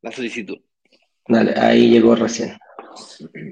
[0.01, 0.57] la solicitud.
[1.27, 2.57] Dale, ahí llegó recién.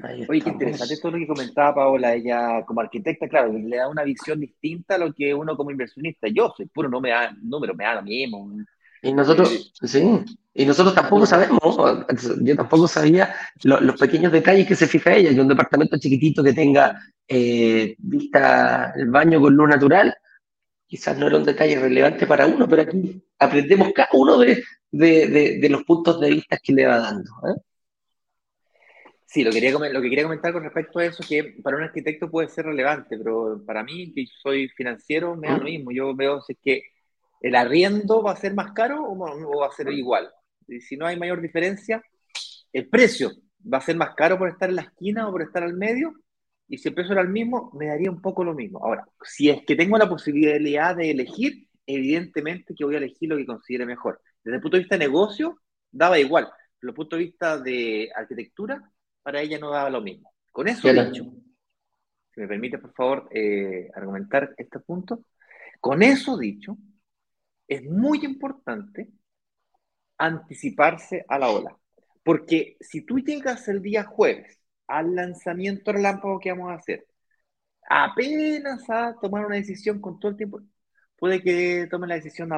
[0.03, 3.89] Ahí Oye, qué interesante esto lo que comentaba Paola, ella como arquitecta, claro, le da
[3.89, 6.27] una visión distinta a lo que uno como inversionista.
[6.27, 8.51] Yo soy puro, no me da número, me da lo mismo.
[9.01, 10.23] Y nosotros, sí,
[10.55, 11.59] y nosotros tampoco sabemos,
[12.41, 16.53] yo tampoco sabía los pequeños detalles que se fija ella, que un departamento chiquitito que
[16.53, 20.15] tenga eh, vista el baño con luz natural,
[20.85, 25.57] quizás no era un detalle relevante para uno, pero aquí aprendemos cada uno de, de,
[25.59, 27.31] de, los puntos de vista que le va dando.
[27.47, 27.59] ¿eh?
[29.25, 32.29] Sí, lo, quería, lo que quería comentar con respecto a eso, que para un arquitecto
[32.29, 35.91] puede ser relevante, pero para mí, que soy financiero, me da lo mismo.
[35.91, 36.83] Yo veo si es que
[37.41, 39.17] el arriendo va a ser más caro o
[39.59, 40.31] va a ser igual.
[40.67, 42.01] Y si no hay mayor diferencia,
[42.71, 43.31] el precio
[43.71, 46.13] va a ser más caro por estar en la esquina o por estar al medio,
[46.67, 48.79] y si el precio era el mismo, me daría un poco lo mismo.
[48.83, 53.37] Ahora, si es que tengo la posibilidad de elegir, evidentemente que voy a elegir lo
[53.37, 54.21] que considere mejor.
[54.43, 55.59] Desde el punto de vista de negocio,
[55.91, 56.45] daba igual.
[56.81, 58.81] Desde el punto de vista de arquitectura,
[59.21, 60.31] para ella no daba lo mismo.
[60.51, 61.25] Con eso dicho,
[62.33, 65.25] si me permite, por favor, eh, argumentar este punto,
[65.79, 66.77] con eso dicho,
[67.67, 69.09] es muy importante
[70.17, 71.77] anticiparse a la ola.
[72.23, 77.05] Porque si tú llegas el día jueves al lanzamiento relámpago que vamos a hacer,
[77.89, 80.61] apenas a tomar una decisión con todo el tiempo,
[81.17, 82.49] puede que tomes la decisión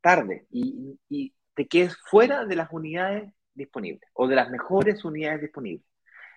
[0.00, 5.42] tarde y, y te quedes fuera de las unidades disponibles o de las mejores unidades
[5.42, 5.86] disponibles.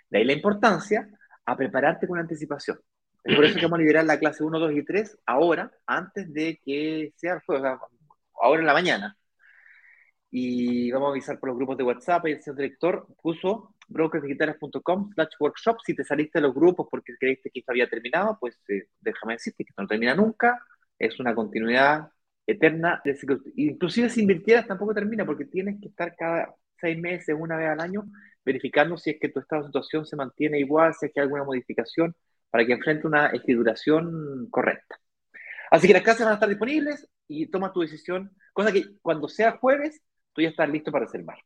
[0.10, 1.10] De ahí la importancia
[1.46, 2.80] a prepararte con anticipación.
[3.24, 6.32] Es por eso que vamos a liberar la clase 1, 2 y 3 ahora, antes
[6.32, 7.72] de que sea el jueves,
[8.40, 9.18] ahora en la mañana.
[10.38, 12.28] Y vamos a avisar por los grupos de WhatsApp.
[12.28, 15.78] Y el señor director puso brokersdigitales.com slash workshop.
[15.86, 19.36] Si te saliste de los grupos porque creíste que esto había terminado, pues eh, déjame
[19.36, 20.60] decirte que esto no termina nunca.
[21.00, 22.10] Es una continuidad
[22.46, 23.02] eterna.
[23.56, 27.80] Inclusive si invirtieras tampoco termina porque tienes que estar cada seis meses, una vez al
[27.80, 28.04] año,
[28.44, 31.28] verificando si es que tu estado de situación se mantiene igual, si es que hay
[31.28, 32.14] alguna modificación,
[32.50, 35.00] para que enfrente una escrituración correcta.
[35.72, 39.30] Así que las clases van a estar disponibles y toma tu decisión, cosa que cuando
[39.30, 40.02] sea jueves,
[40.36, 41.38] tú ya estás listo para reservar.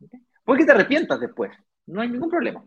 [0.00, 0.20] ¿Okay?
[0.42, 1.52] Puede que te arrepientas después,
[1.86, 2.64] no hay ningún problema.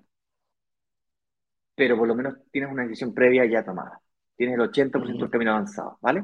[1.76, 4.00] Pero por lo menos tienes una decisión previa ya tomada.
[4.38, 6.24] Tienes el 80% del camino avanzado, ¿vale?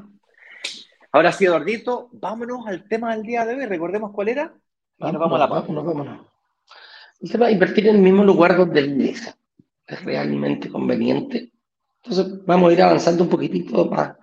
[1.10, 3.66] Ahora sí, Eduardito, vámonos al tema del día de hoy.
[3.66, 4.54] Recordemos cuál era.
[4.98, 6.26] Y nos vamos a la vámonos, vámonos.
[7.22, 11.52] Se va a invertir en el mismo lugar donde es realmente conveniente.
[12.02, 14.16] Entonces vamos a ir avanzando un poquitito más,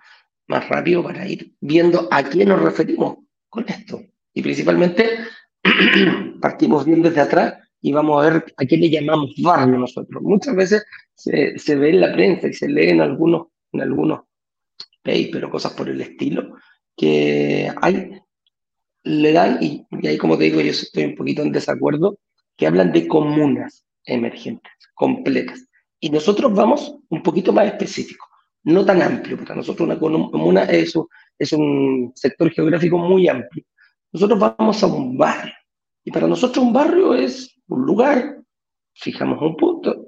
[0.47, 4.01] más rápido para ir viendo a qué nos referimos con esto.
[4.33, 5.09] Y principalmente
[6.41, 10.21] partimos bien desde atrás y vamos a ver a qué le llamamos barrio nosotros.
[10.21, 14.21] Muchas veces se, se ve en la prensa y se lee en algunos, en algunos
[15.01, 16.55] papers o cosas por el estilo,
[16.95, 18.11] que hay,
[19.03, 22.19] le dan, y, y ahí como te digo, yo estoy un poquito en desacuerdo,
[22.57, 25.65] que hablan de comunas emergentes, completas.
[25.99, 28.25] Y nosotros vamos un poquito más específico,
[28.63, 29.37] no tan amplio.
[29.37, 33.63] Para nosotros una comuna es un, es un sector geográfico muy amplio.
[34.11, 35.53] Nosotros vamos a un barrio.
[36.03, 38.41] Y para nosotros un barrio es un lugar,
[38.93, 40.07] fijamos un punto,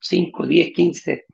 [0.00, 1.24] 5, 10, 15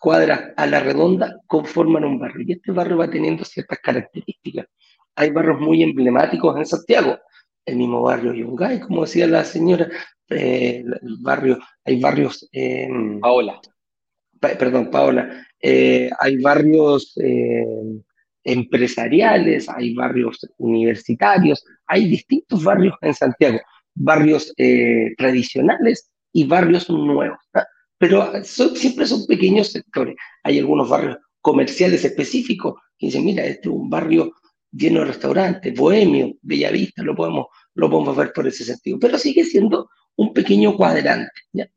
[0.00, 2.44] cuadras a la redonda conforman un barrio.
[2.46, 4.66] Y este barrio va teniendo ciertas características.
[5.16, 7.18] Hay barrios muy emblemáticos en Santiago
[7.68, 9.88] el mismo barrio Yungay, como decía la señora,
[10.30, 12.48] eh, el barrio, hay barrios...
[12.50, 12.88] Eh,
[13.20, 13.60] Paola.
[14.40, 15.46] perdón, Paola.
[15.60, 17.66] Eh, hay barrios eh,
[18.44, 23.60] empresariales, hay barrios universitarios, hay distintos barrios en Santiago,
[23.94, 27.38] barrios eh, tradicionales y barrios nuevos.
[27.98, 30.14] Pero son, siempre son pequeños sectores.
[30.44, 34.32] Hay algunos barrios comerciales específicos que dicen, mira, este es un barrio
[34.72, 39.44] lleno de restaurantes, bohemio, Bellavista, lo podemos, lo podemos ver por ese sentido, pero sigue
[39.44, 41.30] siendo un pequeño cuadrante,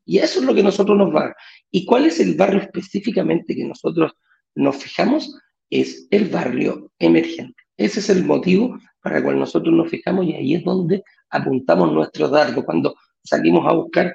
[0.04, 1.34] y eso es lo que nosotros nos va.
[1.70, 4.12] ¿Y cuál es el barrio específicamente que nosotros
[4.54, 5.32] nos fijamos?
[5.72, 7.54] Es el barrio emergente.
[7.78, 11.90] Ese es el motivo para el cual nosotros nos fijamos y ahí es donde apuntamos
[11.92, 12.62] nuestros datos.
[12.64, 14.14] Cuando salimos a buscar,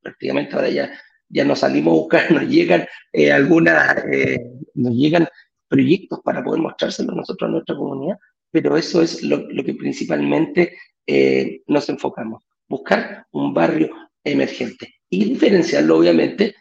[0.00, 0.92] prácticamente ahora ya,
[1.28, 5.28] ya nos salimos a buscar, nos llegan eh, algunas, eh, nos llegan
[5.68, 8.18] proyectos para poder mostrárselo nosotros a nuestra comunidad,
[8.50, 13.88] pero eso es lo, lo que principalmente eh, nos enfocamos, buscar un barrio
[14.24, 16.56] emergente y diferenciarlo obviamente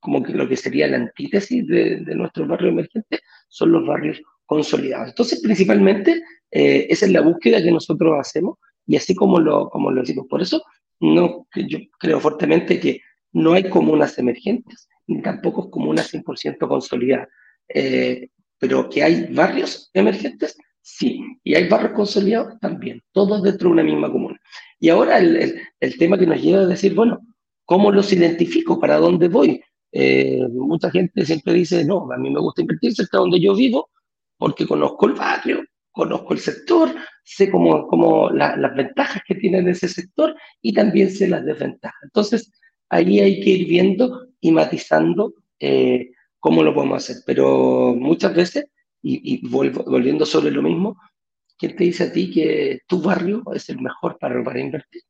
[0.00, 3.20] como que lo que sería la antítesis de, de nuestro barrio emergente
[3.54, 5.10] son los barrios consolidados.
[5.10, 9.92] Entonces, principalmente, eh, esa es la búsqueda que nosotros hacemos y así como lo, como
[9.92, 10.26] lo decimos.
[10.28, 10.62] Por eso,
[11.00, 13.00] no, yo creo fuertemente que
[13.32, 17.28] no hay comunas emergentes, ni tampoco comunas 100% consolidadas.
[17.68, 23.72] Eh, pero que hay barrios emergentes, Sí, y hay barrios consolidados también, todos dentro de
[23.72, 24.38] una misma comuna.
[24.78, 27.22] Y ahora el, el, tema que nos lleva a decir, bueno,
[27.64, 28.78] ¿cómo los identifico?
[28.78, 29.62] ¿Para dónde voy?
[29.96, 33.90] Eh, mucha gente siempre dice, no, a mí me gusta invertir cerca donde yo vivo
[34.36, 39.88] porque conozco el barrio, conozco el sector, sé cómo, cómo las ventajas que tiene ese
[39.88, 42.00] sector y también sé las desventajas.
[42.02, 42.52] Entonces,
[42.88, 47.22] ahí hay que ir viendo y matizando eh, cómo lo podemos hacer.
[47.24, 48.64] Pero muchas veces
[49.00, 50.98] y, volviendo sobre lo mismo,
[51.56, 55.02] ¿quién te dice a ti que tu barrio es el mejor para invertir?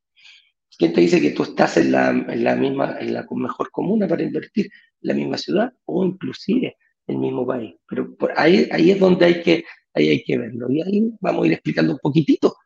[0.79, 4.09] ¿Quién te dice que tú estás en la, en la misma, en la mejor comuna
[4.09, 4.69] para invertir,
[5.01, 7.75] la misma ciudad o inclusive el mismo país?
[7.89, 10.71] Pero ahí, ahí es donde hay que, ahí hay que verlo.
[10.71, 12.57] Y ahí vamos a ir explicando un poquitito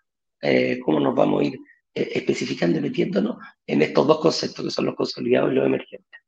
[0.40, 1.59] eh, cómo nos vamos a ir
[1.94, 6.21] eh, especificando y metiéndonos en estos dos conceptos que son los consolidados y los emergentes.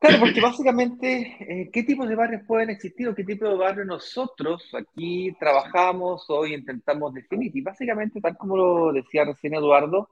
[0.00, 3.86] Claro, porque básicamente, eh, ¿qué tipos de barrios pueden existir o qué tipo de barrios
[3.86, 7.54] nosotros aquí trabajamos o intentamos definir?
[7.54, 10.08] Y básicamente, tal como lo decía recién Eduardo,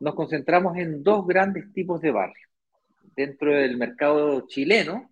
[0.00, 2.48] nos concentramos en dos grandes tipos de barrios.
[3.14, 5.10] Dentro del mercado chileno,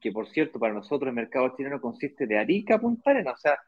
[0.00, 3.40] que por cierto para nosotros el mercado chileno consiste de Arica a Punta Arenas, o
[3.40, 3.58] sea,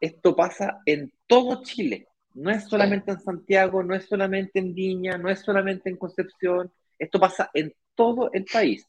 [0.00, 5.16] esto pasa en todo Chile, no es solamente en Santiago, no es solamente en Viña,
[5.16, 8.84] no es solamente en Concepción, esto pasa en todo el país.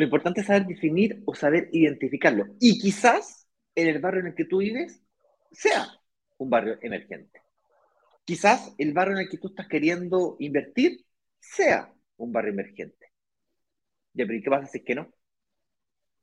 [0.00, 2.46] Lo importante es saber definir o saber identificarlo.
[2.58, 5.02] Y quizás en el barrio en el que tú vives
[5.52, 5.88] sea
[6.38, 7.42] un barrio emergente.
[8.24, 11.04] Quizás el barrio en el que tú estás queriendo invertir
[11.38, 13.12] sea un barrio emergente.
[14.14, 15.12] Ya, pero ¿y qué pasa si es que no?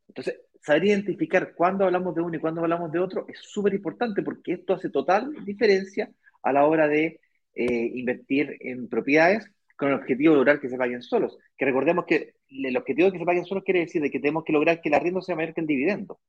[0.08, 4.24] Entonces, saber identificar cuándo hablamos de uno y cuándo hablamos de otro es súper importante
[4.24, 6.10] porque esto hace total diferencia
[6.42, 7.22] a la hora de
[7.54, 11.38] eh, invertir en propiedades con el objetivo de lograr que se paguen solos.
[11.58, 14.44] Que recordemos que el objetivo de que se paguen solos quiere decir de que tenemos
[14.44, 16.20] que lograr que el arriendo sea mayor que el dividendo.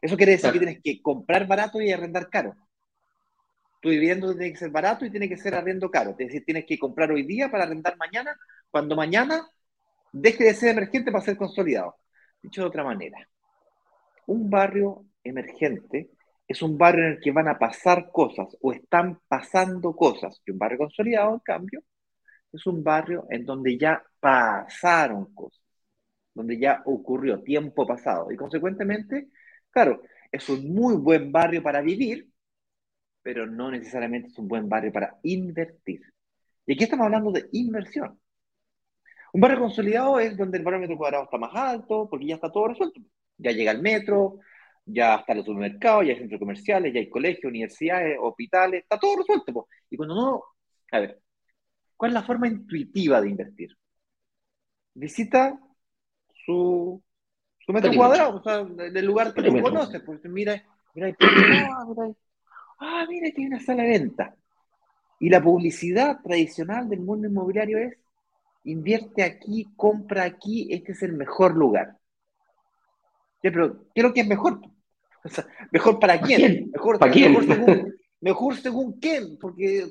[0.00, 2.54] Eso quiere decir que tienes que comprar barato y arrendar caro.
[3.82, 6.10] Tu dividendo tiene que ser barato y tiene que ser arriendo caro.
[6.12, 8.34] Es decir, tienes que comprar hoy día para arrendar mañana,
[8.70, 9.46] cuando mañana
[10.12, 11.96] deje de ser emergente para ser consolidado.
[12.42, 13.28] Dicho de otra manera,
[14.26, 16.10] un barrio emergente
[16.48, 20.40] es un barrio en el que van a pasar cosas o están pasando cosas.
[20.46, 21.82] Y un barrio consolidado, en cambio,
[22.52, 25.60] es un barrio en donde ya pasaron cosas,
[26.34, 28.30] donde ya ocurrió tiempo pasado.
[28.32, 29.28] Y consecuentemente,
[29.70, 32.28] claro, es un muy buen barrio para vivir,
[33.22, 36.02] pero no necesariamente es un buen barrio para invertir.
[36.66, 38.18] Y aquí estamos hablando de inversión.
[39.32, 42.50] Un barrio consolidado es donde el barrio metro cuadrado está más alto, porque ya está
[42.50, 43.00] todo resuelto.
[43.38, 44.40] Ya llega el metro,
[44.84, 49.16] ya están los supermercados, ya hay centros comerciales, ya hay colegios, universidades, hospitales, está todo
[49.18, 49.68] resuelto.
[49.88, 50.42] Y cuando no,
[50.92, 51.20] a ver,
[52.00, 53.76] ¿Cuál es la forma intuitiva de invertir?
[54.94, 55.60] Visita
[56.46, 56.98] su,
[57.58, 60.00] su metro cuadrado, o sea, del lugar que tú conoces.
[60.00, 62.14] Pues mira, mira, ah, mira,
[62.78, 64.34] ah, mira, hay una sala de venta.
[65.18, 67.98] Y la publicidad tradicional del mundo inmobiliario es
[68.64, 71.98] invierte aquí, compra aquí, este es el mejor lugar.
[73.42, 74.58] pero ¿qué es lo que es mejor?
[75.22, 76.70] O sea, ¿Mejor para quién?
[76.72, 77.32] Mejor, ¿Para quién?
[77.46, 77.89] Mejor
[78.20, 79.86] mejor según quién, porque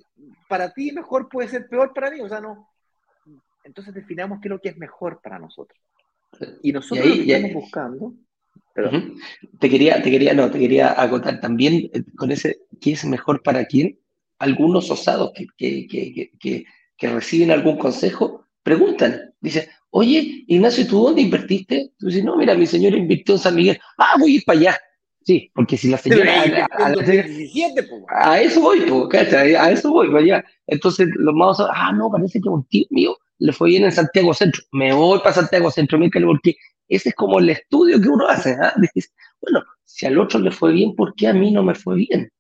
[0.48, 2.70] para ti mejor puede ser peor para mí, o sea, no.
[3.64, 5.80] Entonces definamos qué es lo que es mejor para nosotros.
[6.62, 8.14] Y nosotros lo que estamos buscando.
[9.60, 13.44] Te quería, te quería, no, te quería agotar también eh, con ese qué es mejor
[13.44, 14.00] para quién.
[14.38, 16.66] Algunos osados que, que, que,
[16.98, 21.94] que reciben algún consejo preguntan, dice, oye, Ignacio, ¿tú dónde invertiste?
[21.98, 23.80] Tú dices, no, mira, mi señor invirtió en San Miguel.
[23.98, 24.78] Ah, voy a ir para allá.
[25.30, 26.68] Sí, porque si la señora.
[28.10, 30.44] A, eso voy, a eso voy, vaya.
[30.66, 34.34] Entonces los más, ah, no, parece que un tío mío le fue bien en Santiago
[34.34, 34.64] Centro.
[34.72, 36.56] Me voy para Santiago Centro, porque
[36.88, 38.58] ese es como el estudio que uno hace.
[38.60, 38.74] ¿ah?
[39.42, 42.32] bueno, si al otro le fue bien, ¿por qué a mí no me fue bien?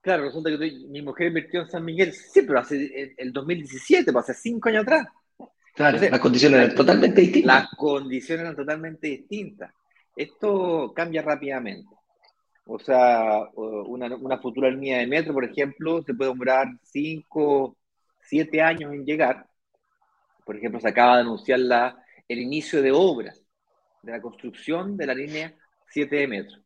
[0.00, 4.30] Claro, resulta que mi mujer invirtió en San Miguel, sí, pero hace el 2017, pues,
[4.30, 5.06] hace cinco años atrás.
[5.74, 7.62] Claro, las condiciones eran totalmente distintas.
[7.62, 9.74] Las condiciones eran totalmente distintas.
[10.16, 11.94] Esto cambia rápidamente.
[12.64, 17.76] O sea, una, futura línea de metro, por ejemplo, se puede demorar 5,
[18.20, 19.46] 7 años en llegar.
[20.44, 23.44] Por ejemplo, se acaba de anunciar la, el inicio de obras
[24.02, 25.54] de la construcción de la línea
[25.88, 26.58] 7 de metro.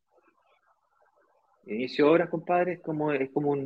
[1.66, 3.64] inicio de obras, compadre, es como, es como un,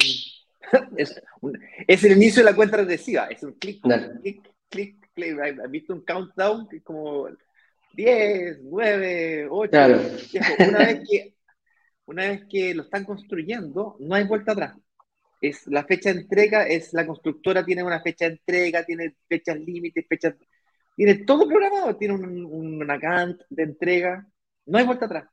[0.96, 3.26] es, el inicio de la cuenta regresiva.
[3.26, 5.38] Es un clic, clic, clic, clic.
[5.40, 6.68] ¿Has visto un countdown?
[6.72, 7.28] Es como
[7.92, 9.78] 10, 9, 8.
[10.68, 11.34] Una, vez que,
[12.06, 14.76] una vez que lo están construyendo, no hay vuelta atrás.
[15.40, 19.58] Es la fecha de entrega, es la constructora tiene una fecha de entrega, tiene fechas
[19.58, 20.34] límites, fechas,
[20.96, 22.44] tiene todo programado, tiene un,
[22.82, 24.26] una Gantt de entrega
[24.66, 25.28] No hay vuelta atrás.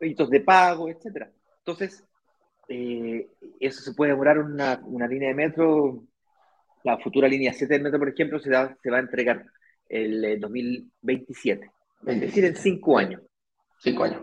[0.00, 1.30] Hitos de pago, etcétera.
[1.58, 2.04] Entonces,
[2.68, 3.28] eh,
[3.60, 6.04] eso se puede demorar una, una, línea de metro,
[6.84, 9.46] la futura línea 7 del metro, por ejemplo, se, da, se va a entregar
[9.88, 11.70] el 2027,
[12.06, 13.22] es decir, en cinco años.
[13.78, 14.22] Cinco años.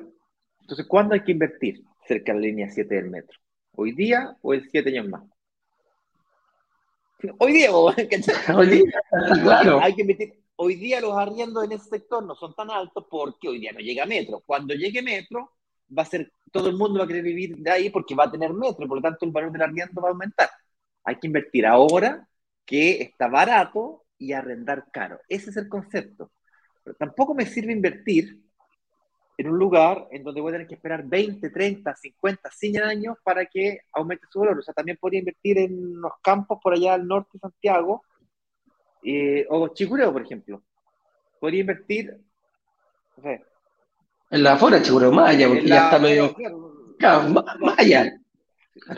[0.62, 3.38] Entonces, ¿cuándo hay que invertir cerca de la línea 7 del metro?
[3.76, 5.24] ¿Hoy día o en siete años más?
[7.40, 7.72] Hoy día,
[8.56, 9.02] hoy día
[9.42, 9.80] claro.
[9.82, 10.34] Hay que invertir.
[10.56, 13.80] Hoy día los arriendos en ese sector no son tan altos porque hoy día no
[13.80, 14.44] llega metro.
[14.46, 15.52] Cuando llegue metro,
[15.98, 18.32] va a ser, todo el mundo va a querer vivir de ahí porque va a
[18.32, 20.50] tener metro, por lo tanto el valor del arriendo va a aumentar.
[21.04, 22.28] Hay que invertir ahora
[22.66, 25.20] que está barato y arrendar caro.
[25.28, 26.32] Ese es el concepto.
[26.84, 28.40] Pero tampoco me sirve invertir
[29.38, 33.18] en un lugar en donde voy a tener que esperar 20, 30, 50, 100 años
[33.24, 34.60] para que aumente su valor.
[34.60, 38.04] O sea, también podría invertir en los campos por allá al norte de Santiago,
[39.04, 40.62] eh, o Chicureo, por ejemplo.
[41.40, 42.16] Podría invertir,
[43.18, 43.44] no sé,
[44.30, 46.36] En la afuera, Chicureo, Maya, porque ya está medio...
[46.98, 48.18] Claro, Maya.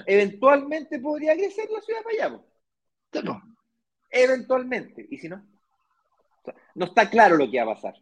[0.05, 2.45] Eventualmente podría crecer la ciudad de Mayabo.
[4.16, 5.05] Eventualmente.
[5.09, 5.45] ¿Y si no?
[6.76, 7.95] no está claro lo que va a pasar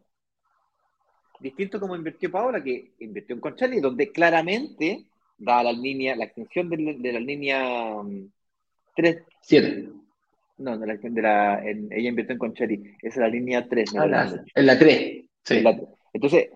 [1.44, 5.06] distinto como invirtió Paola, que invirtió en Conchalí, donde claramente
[5.38, 7.96] da la línea, la extensión de, la línea
[8.96, 9.16] 3.
[9.16, 9.90] Mm, 7.
[10.60, 13.96] No, de la, de la, ella invirtió en Conchalí, esa es la línea 3.
[13.98, 15.26] Ah, en la 3.
[15.44, 15.64] Sí.
[16.14, 16.50] Entonces,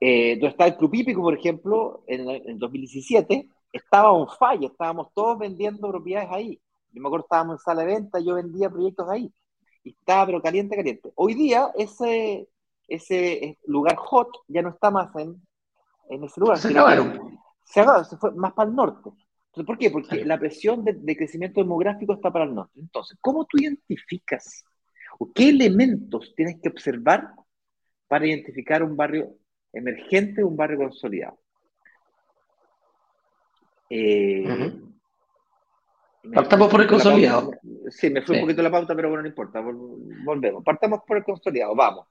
[0.00, 5.12] eh, donde está el Club Hípico, por ejemplo, en, el 2017, estaba un fallo, estábamos
[5.12, 6.60] todos vendiendo propiedades ahí.
[6.92, 9.32] Yo me acuerdo, estábamos en sala de venta, yo vendía proyectos ahí.
[9.84, 11.12] Y estaba, pero caliente, caliente.
[11.14, 12.48] Hoy día, ese,
[12.86, 15.40] ese eh, lugar hot ya no está más en,
[16.08, 16.58] en ese lugar.
[16.58, 17.38] Se acabaron.
[17.64, 19.10] Se acabaron, se fue más para el norte.
[19.64, 19.90] ¿Por qué?
[19.90, 22.78] Porque la presión de, crecimiento demográfico está para el norte.
[22.80, 24.64] Entonces, ¿cómo tú identificas
[25.18, 27.30] o qué elementos tienes que observar
[28.06, 29.34] para identificar un barrio
[29.72, 31.38] emergente un barrio consolidado?
[33.90, 34.44] Eh,
[36.34, 37.52] Partamos por el consolidado.
[37.90, 39.60] Sí, me fue un poquito la pauta, pero bueno, no importa.
[40.24, 40.62] Volvemos.
[40.64, 42.06] Partamos por el consolidado, vamos.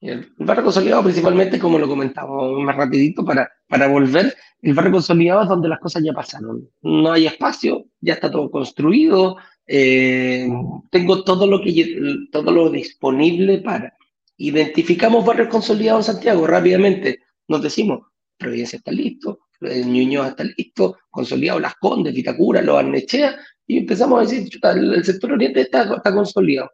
[0.00, 5.42] El barrio consolidado principalmente, como lo comentaba más rapidito, para, para volver, el barrio consolidado
[5.42, 6.68] es donde las cosas ya pasaron.
[6.82, 10.48] No hay espacio, ya está todo construido, eh,
[10.90, 11.96] tengo todo lo, que,
[12.30, 13.96] todo lo disponible para.
[14.36, 18.00] Identificamos barrios consolidados en Santiago rápidamente, nos decimos,
[18.36, 23.36] Providencia está listo, el Ñuñoa está listo, consolidado Las Condes, Vitacura, Los Arnechea,
[23.66, 26.70] y empezamos a decir, el sector oriente está, está consolidado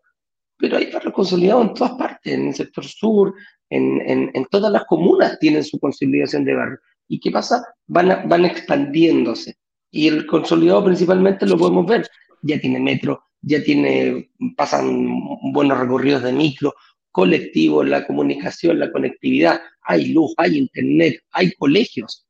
[0.57, 3.35] pero hay barrios consolidados en todas partes, en el sector sur,
[3.71, 6.79] en, en, en todas las comunas tienen su consolidación de barrio.
[7.09, 7.65] ¿Y qué pasa?
[7.87, 9.57] Van, van expandiéndose.
[9.91, 12.09] Y el consolidado principalmente lo podemos ver.
[12.43, 15.09] Ya tiene metro, ya tiene, pasan
[15.53, 16.75] buenos recorridos de micro,
[17.11, 22.27] colectivos, la comunicación, la conectividad, hay luz, hay internet, hay colegios,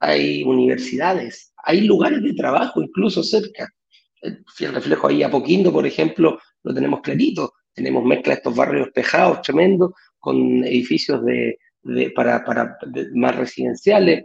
[0.00, 3.68] hay universidades, hay lugares de trabajo incluso cerca.
[4.22, 8.92] El reflejo ahí a Poquindo, por ejemplo, lo tenemos clarito tenemos mezcla de estos barrios
[8.92, 11.58] tejados tremendos con edificios de,
[12.14, 12.76] para, para
[13.14, 14.24] más residenciales.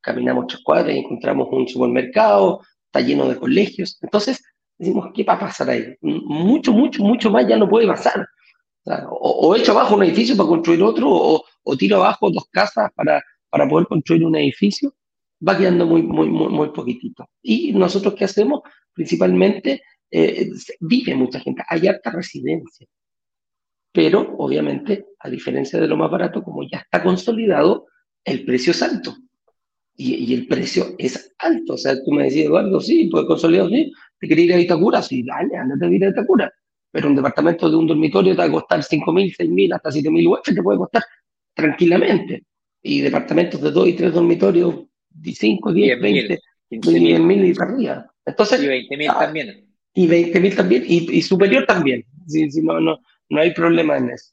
[0.00, 3.98] Caminamos tres cuadras y encontramos un supermercado, está lleno de colegios.
[4.02, 4.42] Entonces,
[4.76, 5.94] decimos, ¿qué va a pasar ahí?
[6.00, 8.26] Mucho, mucho, mucho más ya no puede pasar.
[9.10, 13.22] O, echo abajo un edificio para construir otro, o, o, tiro abajo dos casas para,
[13.50, 14.94] para poder construir un edificio.
[15.46, 17.28] Va quedando muy, muy, muy, muy poquitito.
[17.42, 18.60] ¿Y nosotros qué hacemos?
[18.92, 22.86] Principalmente eh, vive mucha gente, hay alta residencia.
[23.92, 27.86] Pero, obviamente, a diferencia de lo más barato, como ya está consolidado,
[28.24, 29.16] el precio es alto.
[29.96, 31.74] Y, el precio es alto.
[31.74, 33.92] O sea, tú me decías, Eduardo, sí, pues consolidado, sí.
[34.20, 35.02] ¿Te quería ir a Itacura?
[35.02, 36.52] Sí, dale, andate a ir a Itacura.
[36.92, 40.54] Pero un departamento de un dormitorio te va a costar 5.000, 6.000, hasta 7.000 UF,
[40.54, 41.02] te puede costar
[41.54, 42.44] tranquilamente.
[42.82, 44.74] Y departamentos de 2 y 3 dormitorios,
[45.24, 46.40] 5, 10, 20,
[46.70, 48.14] 10.000 y para arriba.
[48.24, 52.04] Entonces, y 20.000 ah, también y 20.000 también, y, superior también.
[52.28, 53.00] Si, no, no,
[53.30, 54.32] no hay problema en eso.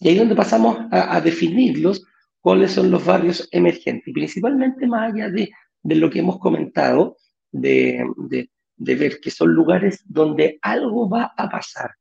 [0.00, 2.04] Y ahí es donde pasamos a, definirlos,
[2.40, 5.50] cuáles son los barrios emergentes, y principalmente más allá de,
[5.84, 7.16] de lo que hemos comentado,
[7.52, 11.92] de, de, de, ver que son lugares donde algo va a pasar,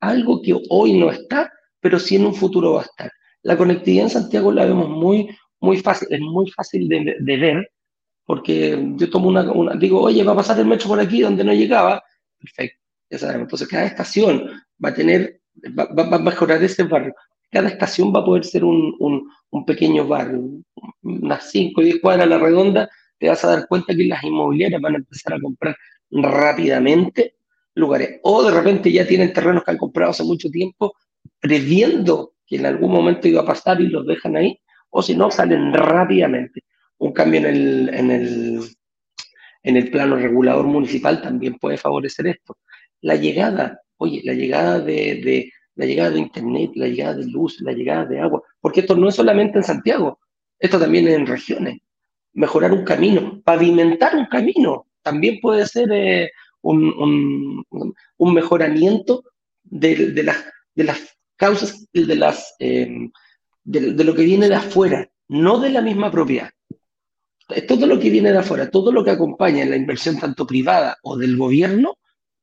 [0.00, 3.12] algo que hoy no está, pero sí en un futuro va a estar.
[3.42, 5.28] La conectividad en Santiago la vemos muy,
[5.60, 7.70] muy fácil, es muy fácil de, de ver,
[8.24, 11.44] porque yo tomo una, una, digo, oye, va a pasar el metro por aquí donde
[11.44, 12.02] no llegaba,
[12.38, 12.80] Perfecto,
[13.10, 13.42] ya sabemos.
[13.46, 14.50] Entonces, cada estación
[14.84, 15.40] va a tener,
[15.78, 17.14] va, va, a mejorar ese barrio.
[17.50, 20.42] Cada estación va a poder ser un, un, un pequeño barrio,
[21.02, 22.88] unas 5 o 10 cuadras a la redonda,
[23.18, 25.76] te vas a dar cuenta que las inmobiliarias van a empezar a comprar
[26.10, 27.36] rápidamente
[27.74, 28.20] lugares.
[28.22, 30.94] O de repente ya tienen terrenos que han comprado hace mucho tiempo,
[31.40, 34.58] previendo que en algún momento iba a pasar y los dejan ahí,
[34.90, 36.64] o si no, salen rápidamente.
[36.98, 38.60] Un cambio en el, en el,
[39.62, 42.56] en el plano regulador municipal también puede favorecer esto.
[43.02, 47.60] La llegada, oye, la llegada de, de, la llegada de internet, la llegada de luz,
[47.60, 50.18] la llegada de agua, porque esto no es solamente en Santiago,
[50.58, 51.78] esto también en regiones.
[52.32, 56.30] Mejorar un camino, pavimentar un camino, también puede ser eh,
[56.62, 57.64] un,
[58.18, 59.22] un, mejoramiento
[59.62, 63.08] de, de, las, de las causas de, las, eh,
[63.66, 66.50] de, lo que viene de afuera, no de la misma propiedad.
[67.68, 70.96] Todo lo que viene de afuera, todo lo que acompaña en la inversión tanto privada
[71.02, 71.98] o del gobierno,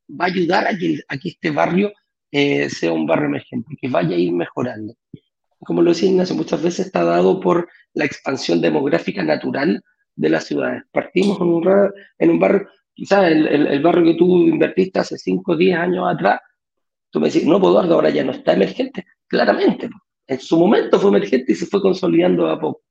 [0.10, 1.92] va a ayudar a que, este barrio
[2.32, 4.96] eh, sea un barrio emergente, que vaya a ir mejorando.
[5.60, 9.82] Como lo decía Ignacio, muchas veces está dado por la expansión demográfica natural
[10.16, 10.84] de las ciudades.
[10.92, 15.78] Partimos en un, en barrio, quizás el, barrio que tú invertiste hace 5 o 10
[15.78, 16.42] años atrás,
[17.10, 19.06] tú me decís, no, Eduardo, ahora ya no está emergente.
[19.28, 19.90] Claramente,
[20.28, 22.82] en su momento fue emergente y se fue consolidando a poco.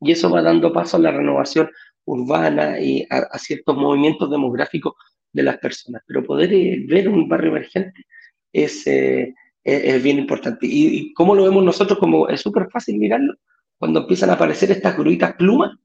[0.00, 1.70] Y eso va dando paso a la renovación
[2.04, 4.94] urbana y a, ciertos movimientos demográficos
[5.32, 6.02] de las personas.
[6.06, 8.06] Pero poder eh, ver un barrio emergente
[8.52, 10.66] es, eh, es, bien importante.
[10.68, 13.34] Y, cómo lo vemos nosotros, como es súper fácil mirarlo,
[13.76, 15.76] cuando empiezan a aparecer estas gruitas plumas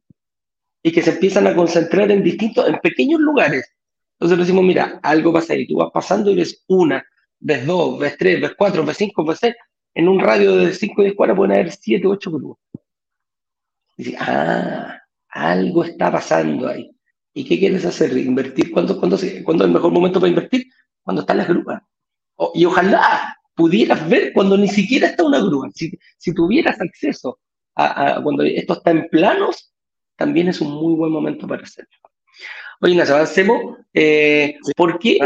[0.81, 3.73] y que se empiezan a concentrar en distintos, en pequeños lugares.
[4.19, 7.05] Entonces decimos, mira, algo pasa ahí, tú vas pasando y ves una,
[7.39, 9.55] ves dos, ves tres, ves cuatro, ves cinco, ves seis,
[9.95, 12.57] en un radio de 5 o 10 cuadras pueden haber 7 o 8 grúas.
[13.97, 16.89] Dice, ah, algo está pasando ahí.
[17.33, 18.15] ¿Y qué quieres hacer?
[18.17, 18.71] ¿Invertir?
[18.71, 20.65] ¿Cuándo, cuándo, cuándo es el mejor momento para invertir?
[21.01, 21.81] Cuando están las grúas.
[22.53, 25.69] y ojalá pudieras ver cuando ni siquiera está una grúa.
[25.73, 27.39] Si, si tuvieras acceso
[27.75, 29.73] a, cuando esto está en planos,
[30.15, 31.91] también es un muy buen momento para hacerlo.
[32.81, 33.77] Oye, nos avancemos.
[33.93, 35.17] Eh, ¿Por qué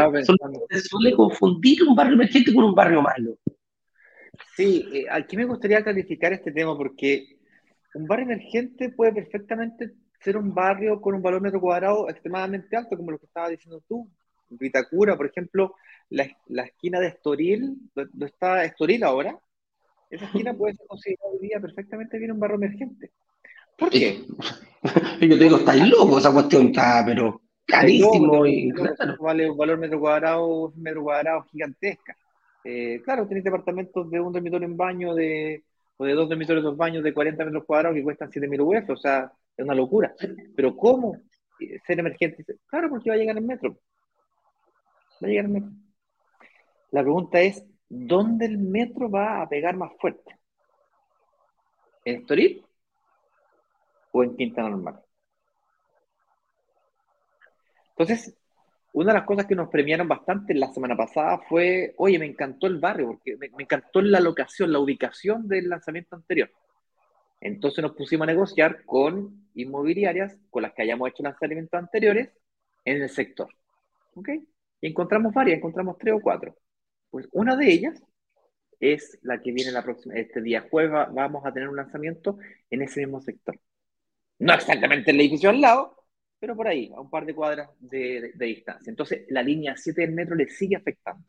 [0.70, 3.38] se suele confundir un barrio emergente con un barrio malo?
[4.58, 7.38] Sí, eh, aquí me gustaría clarificar este tema porque
[7.94, 12.98] un barrio emergente puede perfectamente ser un barrio con un valor metro cuadrado extremadamente alto,
[12.98, 14.10] como lo que estaba diciendo tú.
[14.50, 15.76] Vitacura, por ejemplo,
[16.10, 16.28] la,
[16.64, 19.38] esquina de Estoril, donde está Estoril ahora,
[20.10, 23.12] esa esquina puede ser considerada hoy día perfectamente bien un barrio emergente.
[23.78, 24.26] ¿Por qué?
[25.22, 28.44] Yo te digo, estáis loco, esa cuestión está, pero carísimo.
[28.48, 28.72] y,
[29.20, 32.18] Vale un valor metro cuadrado, metro cuadrado gigantesca.
[32.64, 35.64] Eh, claro, tenéis departamentos de un dormitorio en baño de,
[35.98, 38.98] o de dos dormitorios, dos baños de 40 metros cuadrados que cuestan 7.000 UF, o
[38.98, 40.14] sea, es una locura.
[40.56, 41.18] Pero ¿cómo
[41.86, 42.46] ser emergente?
[42.68, 43.78] Claro, porque va a llegar el metro.
[45.24, 45.70] Va a llegar el metro.
[46.92, 50.38] La pregunta es, ¿dónde el metro va a pegar más fuerte?
[52.06, 52.66] ¿En Estoril
[54.12, 55.02] o en Quintana Normal?
[57.98, 58.36] Entonces,
[58.98, 62.66] una de las cosas que nos premiaron bastante la semana pasada fue, oye, me encantó
[62.66, 66.50] el barrio, porque me, encantó la locación, la ubicación del lanzamiento anterior.
[67.40, 72.32] Entonces nos pusimos a negociar con inmobiliarias con las que hayamos hecho lanzamientos anteriores
[72.86, 73.50] en el sector.
[74.16, 74.30] ¿Ok?
[74.82, 76.58] Y encontramos varias, encontramos tres o cuatro.
[77.12, 78.02] Pues una de ellas
[78.80, 82.40] es la que viene la próxima, este día jueves vamos a tener un lanzamiento
[82.72, 83.60] en ese mismo sector.
[84.40, 86.04] No exactamente el edificio al lado,
[86.40, 88.90] pero por ahí, a un par de cuadras de, distancia.
[88.90, 91.24] Entonces, la línea 7 del metro le sigue afectando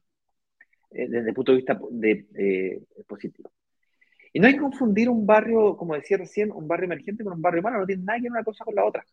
[0.90, 3.50] eh, desde el punto de vista de, eh, positivo.
[4.32, 7.42] Y no hay que confundir un barrio, como decía recién, un barrio emergente con un
[7.42, 9.04] barrio malo, no tiene nada que ver una cosa con la otra.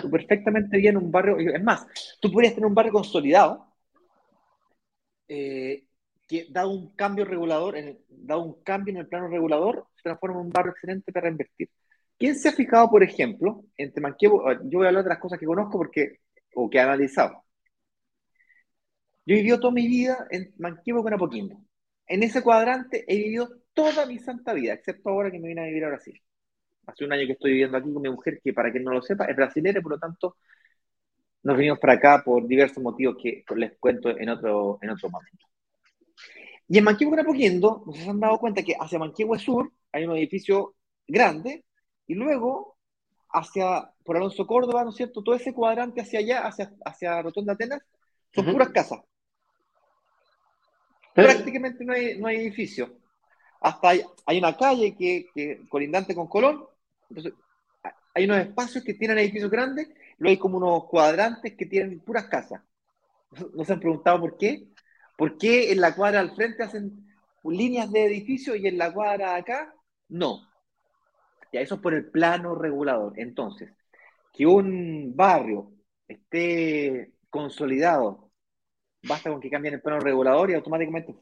[0.00, 1.86] Tú perfectamente bien un barrio, es más,
[2.20, 3.72] tú podrías tener un barrio consolidado,
[5.26, 5.84] eh,
[6.26, 10.40] que dado un cambio regulador, en dado un cambio en el plano regulador, se transforma
[10.40, 11.70] en un barrio excelente para invertir.
[12.18, 14.58] ¿Quién se ha fijado, por ejemplo, entre Manquehue?
[14.64, 16.18] Yo voy a hablar de las cosas que conozco porque,
[16.54, 17.44] o que he analizado.
[19.24, 21.56] Yo he vivido toda mi vida en Manquehue con Apoquindo.
[22.06, 25.66] En ese cuadrante he vivido toda mi santa vida, excepto ahora que me vine a
[25.66, 26.20] vivir a Brasil.
[26.86, 29.02] Hace un año que estoy viviendo aquí con mi mujer, que para quien no lo
[29.02, 30.36] sepa, es brasileña, por lo tanto,
[31.42, 35.46] nos venimos para acá por diversos motivos que les cuento en otro, en otro momento.
[36.66, 40.16] Y en Manquehue con Apoquindo, nos han dado cuenta que hacia Manquehue Sur hay un
[40.16, 40.74] edificio
[41.06, 41.64] grande
[42.08, 42.76] y luego,
[43.30, 45.22] hacia, por Alonso Córdoba, ¿no es cierto?
[45.22, 47.82] Todo ese cuadrante hacia allá, hacia, hacia Rotonda Atenas,
[48.34, 49.00] son puras casas.
[51.14, 52.90] Prácticamente no hay, no hay edificios.
[53.60, 56.64] Hasta hay, hay una calle que, que, colindante con Colón,
[57.10, 57.34] entonces
[58.14, 62.26] hay unos espacios que tienen edificios grandes, luego hay como unos cuadrantes que tienen puras
[62.26, 62.62] casas.
[63.54, 64.68] ¿No se han preguntado por qué?
[65.16, 67.06] ¿Por qué en la cuadra al frente hacen
[67.44, 69.74] líneas de edificios y en la cuadra acá
[70.08, 70.47] no?
[71.52, 73.14] Ya, eso es por el plano regulador.
[73.16, 73.70] Entonces,
[74.32, 75.72] que un barrio
[76.08, 78.32] esté consolidado,
[79.02, 81.14] basta con que cambien el plano regulador y automáticamente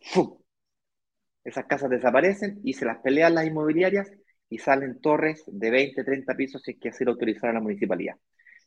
[1.45, 4.11] Esas casas desaparecen y se las pelean las inmobiliarias
[4.49, 8.17] y salen torres de 20, 30 pisos si es que así lo autorizaron la municipalidad.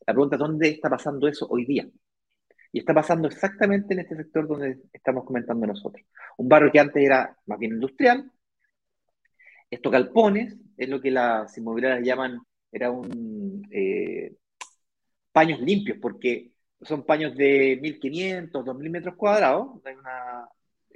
[0.07, 1.88] La pregunta es, ¿dónde está pasando eso hoy día?
[2.72, 6.05] Y está pasando exactamente en este sector donde estamos comentando nosotros.
[6.38, 8.32] Un barrio que antes era más bien industrial.
[9.70, 12.39] Estos galpones es lo que las inmobiliarias llaman,
[12.72, 14.36] era un eh,
[15.32, 16.51] paños limpios, porque
[16.82, 20.47] son paños de 1500, 2000 metros cuadrados, hay una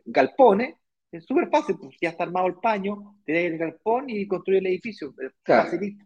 [0.06, 0.76] galpones,
[1.12, 4.68] es súper fácil, pues ya está armado el paño, tiene el galpón y construye el
[4.68, 5.14] edificio,
[5.46, 6.06] facilito.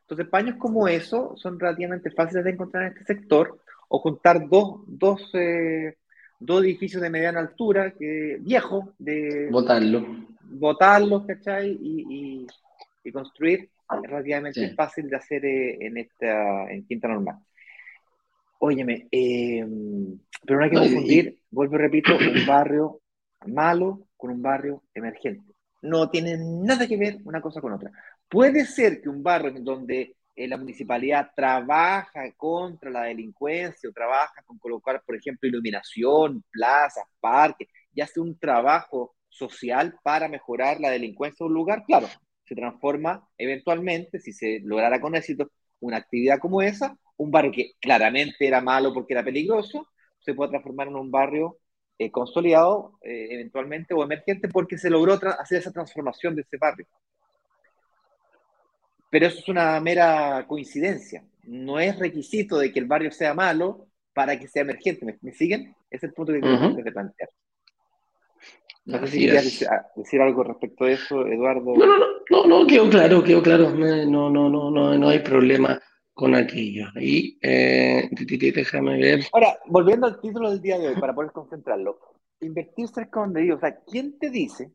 [0.00, 4.80] Entonces, paños como eso son relativamente fáciles de encontrar en este sector, o juntar dos,
[4.86, 5.96] dos, eh,
[6.40, 9.48] dos edificios de mediana altura, que, viejos, de...
[9.50, 10.06] Botarlo.
[10.44, 11.78] Botarlos, ¿cachai?
[11.80, 12.46] Y,
[13.04, 13.70] y, construir
[14.04, 17.36] es relativamente fácil de hacer eh, en esta en Quinta Normal.
[18.58, 19.66] Óyeme, eh,
[20.46, 23.00] pero no hay que confundir, vuelvo y repito, un barrio
[23.46, 25.52] malo con un barrio emergente.
[25.82, 27.90] No tiene nada que ver una cosa con otra.
[28.28, 33.92] Puede ser que un barrio en donde eh, la municipalidad trabaja contra la delincuencia o
[33.92, 40.80] trabaja con colocar, por ejemplo, iluminación, plazas, parques, y hace un trabajo social para mejorar
[40.80, 42.08] la delincuencia de un lugar, claro,
[42.44, 47.72] se transforma eventualmente, si se lograra con éxito una actividad como esa, un barrio que
[47.80, 49.88] claramente era malo porque era peligroso,
[50.20, 51.58] se puede transformar en un barrio
[51.98, 56.86] eh, consolidado eh, eventualmente o emergente porque se logró hacer esa transformación de ese barrio.
[59.10, 61.24] Pero eso es una mera coincidencia.
[61.42, 65.18] No es requisito de que el barrio sea malo para que sea emergente.
[65.20, 65.74] ¿Me, siguen?
[65.90, 67.28] Ese es el punto que tengo que plantear.
[68.84, 69.64] No sé si querías
[69.94, 71.74] decir, algo respecto a eso, Eduardo.
[71.76, 73.70] No, no, no, no, quedó claro, quedó claro.
[73.70, 75.80] No, no, no, no, no hay problema
[76.12, 76.86] con aquello.
[77.00, 79.24] Y eh, déjame ver.
[79.32, 81.98] Ahora, volviendo al título del día de hoy, para poder concentrarlo.
[82.40, 83.56] Invertir cerca donde vivo.
[83.56, 84.72] O sea, ¿quién te dice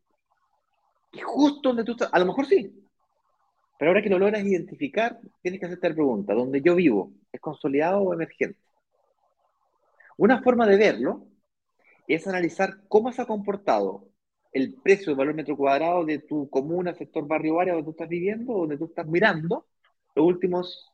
[1.11, 2.71] que justo donde tú estás, a lo mejor sí,
[3.77, 7.39] pero ahora que lo logras identificar, tienes que hacerte la pregunta, ¿dónde yo vivo es
[7.39, 8.59] consolidado o emergente?
[10.17, 11.27] Una forma de verlo
[12.15, 14.07] es analizar cómo se ha comportado
[14.51, 18.09] el precio del valor metro cuadrado de tu comuna, sector, barrio, área donde tú estás
[18.09, 19.67] viviendo, donde tú estás mirando
[20.15, 20.91] los últimos,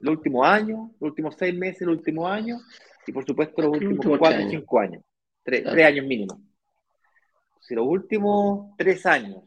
[0.00, 2.62] los últimos años, los últimos seis meses, los últimos años,
[3.06, 5.02] y por supuesto los últimos cuatro o cinco años,
[5.42, 6.40] tres, tres años mínimo.
[7.60, 9.42] Si los últimos tres años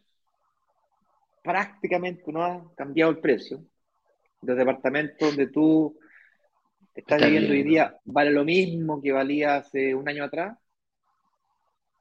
[1.45, 3.63] prácticamente no ha cambiado el precio.
[4.41, 5.97] Los departamentos donde tú
[6.96, 10.58] estás viviendo hoy día vale lo mismo que valía hace un año atrás.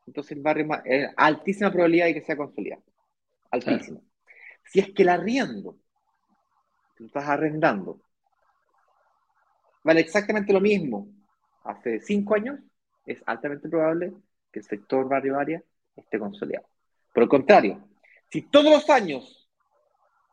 [0.07, 2.83] Entonces el barrio es altísima probabilidad de que sea consolidado.
[3.51, 4.01] Altísima.
[4.65, 5.77] Si es que el arriendo,
[6.97, 8.01] tú estás arrendando,
[9.83, 11.09] vale exactamente lo mismo
[11.65, 12.61] hace cinco años,
[13.07, 14.13] es altamente probable
[14.53, 15.63] que el sector barrio área
[15.97, 16.69] esté consolidado.
[17.13, 17.87] Por el contrario,
[18.31, 19.44] si todos los años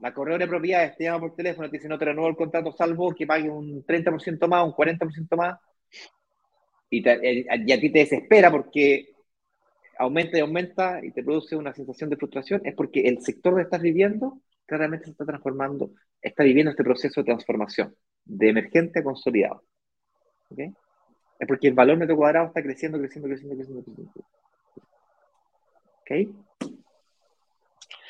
[0.01, 2.35] la corredora de propiedades te llama por teléfono y te dice no te renuevo el
[2.35, 5.59] contrato salvo que pague un 30% más, un 40% más,
[6.89, 9.13] y, eh, y, a ti te desespera porque
[9.99, 13.63] aumenta y aumenta y te produce una sensación de frustración, es porque el sector donde
[13.63, 15.91] estás viviendo claramente se está transformando,
[16.21, 17.95] está viviendo este proceso de transformación,
[18.25, 19.63] de emergente a consolidado.
[20.57, 24.11] Es porque el valor metro cuadrado está creciendo, creciendo, creciendo, creciendo, creciendo.
[26.01, 26.35] ¿Ok?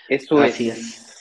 [0.08, 1.21] Eso es.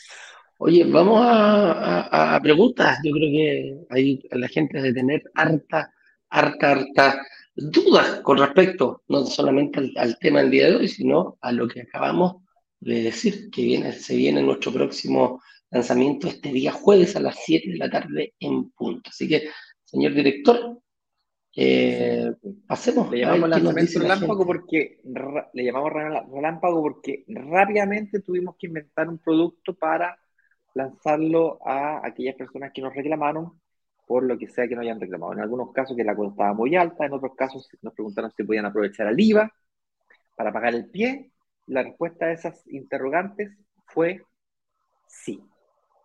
[0.62, 2.98] Oye, vamos a, preguntas.
[3.02, 5.90] Yo creo que hay la gente de tener harta,
[6.28, 11.50] harta, harta dudas con respecto no solamente al, tema del día de hoy, sino a
[11.50, 12.42] lo que acabamos
[12.78, 15.40] de decir, que viene, se viene nuestro próximo
[15.70, 19.08] lanzamiento este día jueves a las 7 de la tarde en punto.
[19.08, 19.48] Así que,
[19.82, 20.78] señor director,
[21.56, 22.32] eh,
[22.66, 23.10] pasemos.
[23.10, 25.00] Le llamamos lanzamiento relámpago porque
[25.54, 25.90] le llamamos
[26.30, 30.18] relámpago porque rápidamente tuvimos que inventar un producto para
[30.74, 33.60] lanzarlo a aquellas personas que nos reclamaron
[34.06, 35.32] por lo que sea que no hayan reclamado.
[35.34, 38.42] En algunos casos que la cuota estaba muy alta, en otros casos nos preguntaron si
[38.42, 39.52] podían aprovechar el IVA
[40.34, 41.30] para pagar el pie.
[41.66, 43.56] La respuesta a esas interrogantes
[43.86, 44.22] fue
[45.06, 45.40] sí.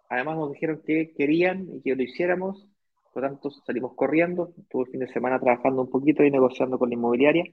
[0.08, 2.68] Además nos dijeron que querían y que lo hiciéramos,
[3.12, 6.78] por lo tanto salimos corriendo, tuve el fin de semana trabajando un poquito y negociando
[6.78, 7.46] con la inmobiliaria,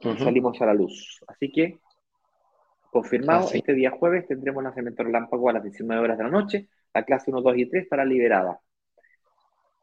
[0.00, 1.20] y salimos a la luz.
[1.28, 1.78] Así que
[2.90, 6.68] Confirmado, este día jueves tendremos lanzamiento relámpago a las 19 horas de la noche.
[6.92, 8.60] La clase 1, 2 y 3 estará liberada.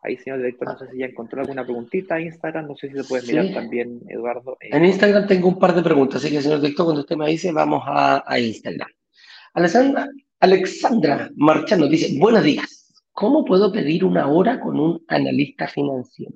[0.03, 3.03] Ahí, señor director, no sé si ya encontró alguna preguntita Instagram, no sé si se
[3.03, 4.58] puede mirar también, Eduardo.
[4.60, 7.51] En Instagram tengo un par de preguntas, así que, señor director, cuando usted me dice,
[7.51, 8.89] vamos a, a Instagram.
[9.53, 10.08] Alexandra,
[10.39, 16.36] Alexandra Marchando dice, buenos días, ¿cómo puedo pedir una hora con un analista financiero?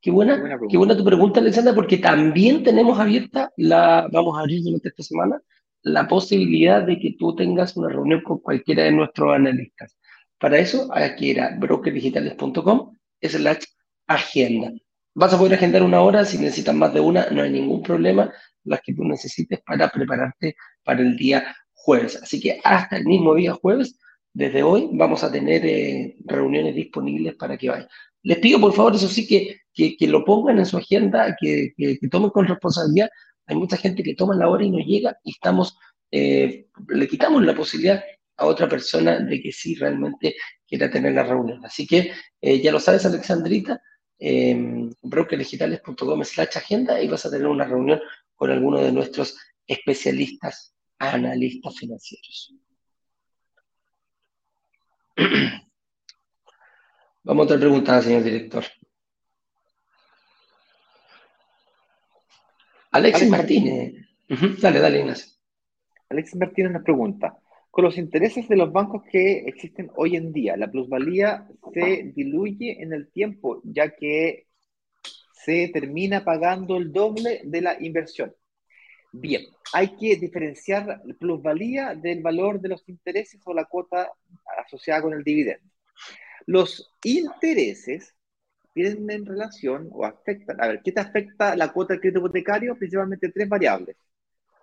[0.00, 0.40] Qué buena,
[0.70, 5.02] qué buena, tu pregunta, Alexandra, porque también tenemos abierta, la, vamos a abrir durante esta
[5.02, 5.42] semana,
[5.82, 9.96] la posibilidad de que tú tengas una reunión con cualquiera de nuestros analistas.
[10.38, 13.64] Para eso, aquí era brokerdigitales.com slash
[14.06, 14.72] agenda.
[15.14, 18.32] Vas a poder agendar una hora, si necesitas más de una, no hay ningún problema,
[18.64, 22.20] las que tú necesites para prepararte para el día jueves.
[22.22, 23.98] Así que hasta el mismo día jueves,
[24.32, 27.88] desde hoy, vamos a tener eh, reuniones disponibles para que vayan.
[28.22, 31.98] Les pido, por favor, eso sí, que, que, lo pongan en su agenda, que, que,
[32.10, 33.08] tomen con responsabilidad.
[33.50, 35.76] Hay mucha gente que toma la hora y no llega y estamos,
[36.12, 38.00] eh, le quitamos la posibilidad
[38.36, 41.64] a otra persona de que sí realmente quiera tener la reunión.
[41.64, 43.82] Así que eh, ya lo sabes, Alexandrita,
[44.20, 48.00] eh, brokerdigitales.com slash agenda y vas a tener una reunión
[48.36, 49.36] con alguno de nuestros
[49.66, 52.54] especialistas, analistas financieros.
[57.24, 58.64] Vamos a otra pregunta, señor director.
[62.90, 63.94] Alexis Martínez.
[64.60, 65.32] Dale, dale, Ignacio.
[66.08, 67.38] Alexis Martínez nos pregunta,
[67.70, 72.82] con los intereses de los bancos que existen hoy en día, la plusvalía se diluye
[72.82, 74.46] en el tiempo, ya que
[75.32, 78.34] se termina pagando el doble de la inversión.
[79.12, 84.12] Bien, hay que diferenciar la plusvalía del valor de los intereses o la cuota
[84.64, 85.68] asociada con el dividendo.
[86.46, 88.14] Los intereses
[88.72, 92.76] tienen en relación o afectan, a ver, ¿qué te afecta la cuota del crédito hipotecario?
[92.76, 93.96] Principalmente tres variables.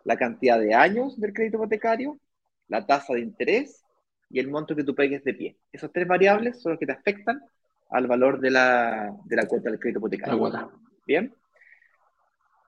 [0.04, 2.20] La cantidad de años del crédito hipotecario,
[2.68, 3.84] la tasa de interés
[4.30, 5.58] y el monto que tú pegues de pie.
[5.72, 7.42] Esas tres variables son las que te afectan
[7.90, 10.50] al valor de la, de la cuota del crédito hipotecario.
[10.50, 10.70] La
[11.06, 11.34] Bien.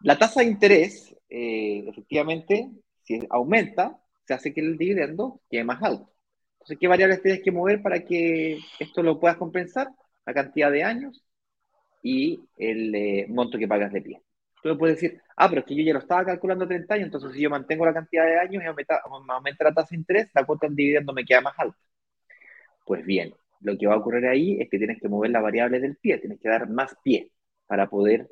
[0.01, 2.69] La tasa de interés, eh, efectivamente,
[3.03, 6.09] si aumenta, se hace que el dividendo quede más alto.
[6.53, 9.89] Entonces, ¿qué variables tienes que mover para que esto lo puedas compensar?
[10.25, 11.23] La cantidad de años
[12.01, 14.21] y el eh, monto que pagas de pie.
[14.61, 17.05] Tú puedes decir, ah, pero es que yo ya lo estaba calculando a 30 años,
[17.05, 20.29] entonces si yo mantengo la cantidad de años y aumenta, aumenta la tasa de interés,
[20.33, 21.77] la cuota del dividendo me queda más alta.
[22.85, 25.79] Pues bien, lo que va a ocurrir ahí es que tienes que mover la variable
[25.79, 27.31] del pie, tienes que dar más pie
[27.67, 28.27] para poder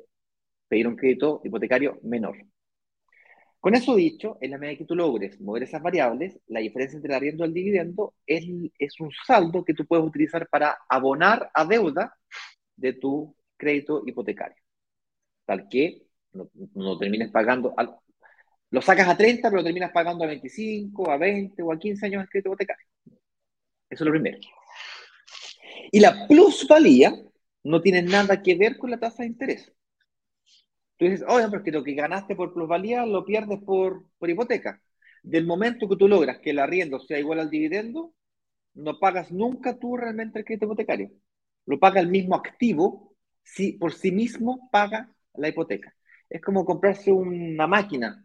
[0.68, 2.36] pedir un crédito hipotecario menor.
[3.60, 7.10] Con eso dicho, en la medida que tú logres mover esas variables, la diferencia entre
[7.10, 11.64] el arriendo y el dividendo es un saldo que tú puedes utilizar para abonar a
[11.64, 12.16] deuda
[12.76, 14.56] de tu crédito hipotecario.
[15.44, 17.74] Tal que no, termines pagando,
[18.70, 22.22] lo sacas a 30, pero terminas pagando a 25, a 20 o a 15 años
[22.22, 22.86] el crédito hipotecario.
[23.90, 24.38] Eso es lo primero.
[25.90, 27.14] Y la plusvalía
[27.64, 29.72] no tiene nada que ver con la tasa de interés.
[30.96, 34.28] Tú dices, oye, pero es que lo que ganaste por plusvalía lo pierdes por, por
[34.28, 34.82] hipoteca.
[35.22, 38.14] Del momento que tú logras que el arriendo sea igual al dividendo,
[38.74, 41.10] no pagas nunca tú realmente el crédito hipotecario.
[41.66, 43.07] Lo paga el mismo activo,
[43.54, 45.94] si por sí mismo paga la hipoteca.
[46.28, 48.24] Es como comprarse una máquina.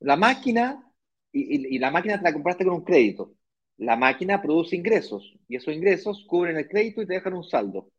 [0.00, 0.84] La máquina,
[1.32, 3.34] y, y, la máquina te la compraste con un crédito.
[3.78, 7.90] La máquina produce ingresos y esos ingresos cubren el crédito y te dejan un saldo.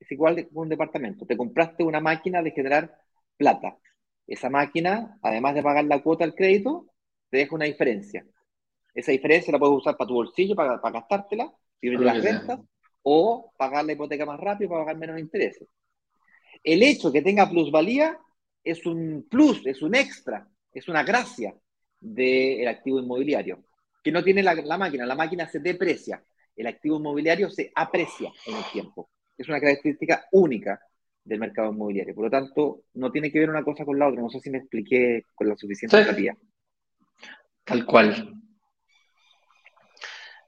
[0.00, 1.26] Es igual que un departamento.
[1.26, 2.96] Te compraste una máquina de generar
[3.36, 3.76] plata.
[4.26, 6.92] Esa máquina, además de pagar la cuota al crédito,
[7.30, 8.26] te deja una diferencia.
[8.94, 12.60] Esa diferencia la puedes usar para tu bolsillo, para, para gastártela, vivir de las rentas,
[13.02, 15.68] o pagar la hipoteca más rápido para pagar menos intereses.
[16.62, 18.18] El hecho que tenga plusvalía
[18.62, 21.54] es un plus, es un extra, es una gracia
[22.00, 23.64] del activo inmobiliario,
[24.02, 25.06] que no tiene la, la máquina.
[25.06, 26.22] La máquina se deprecia,
[26.56, 29.10] el activo inmobiliario se aprecia en el tiempo.
[29.36, 30.80] Es una característica única
[31.24, 32.14] del mercado inmobiliario.
[32.14, 34.22] Por lo tanto, no tiene que ver una cosa con la otra.
[34.22, 36.34] No sé si me expliqué con la suficiente claridad.
[37.64, 38.32] Tal cual.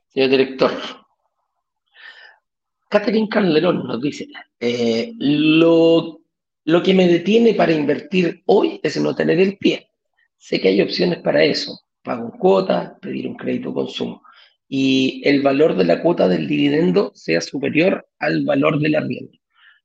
[0.09, 0.72] Señor director,
[2.89, 4.26] Catherine Calderón nos dice,
[4.61, 6.20] eh, lo,
[6.64, 9.91] lo que me detiene para invertir hoy es no tener el pie.
[10.36, 11.80] Sé que hay opciones para eso.
[12.03, 14.22] Pago cuota, pedir un crédito consumo.
[14.68, 19.32] Y el valor de la cuota del dividendo sea superior al valor del arriendo.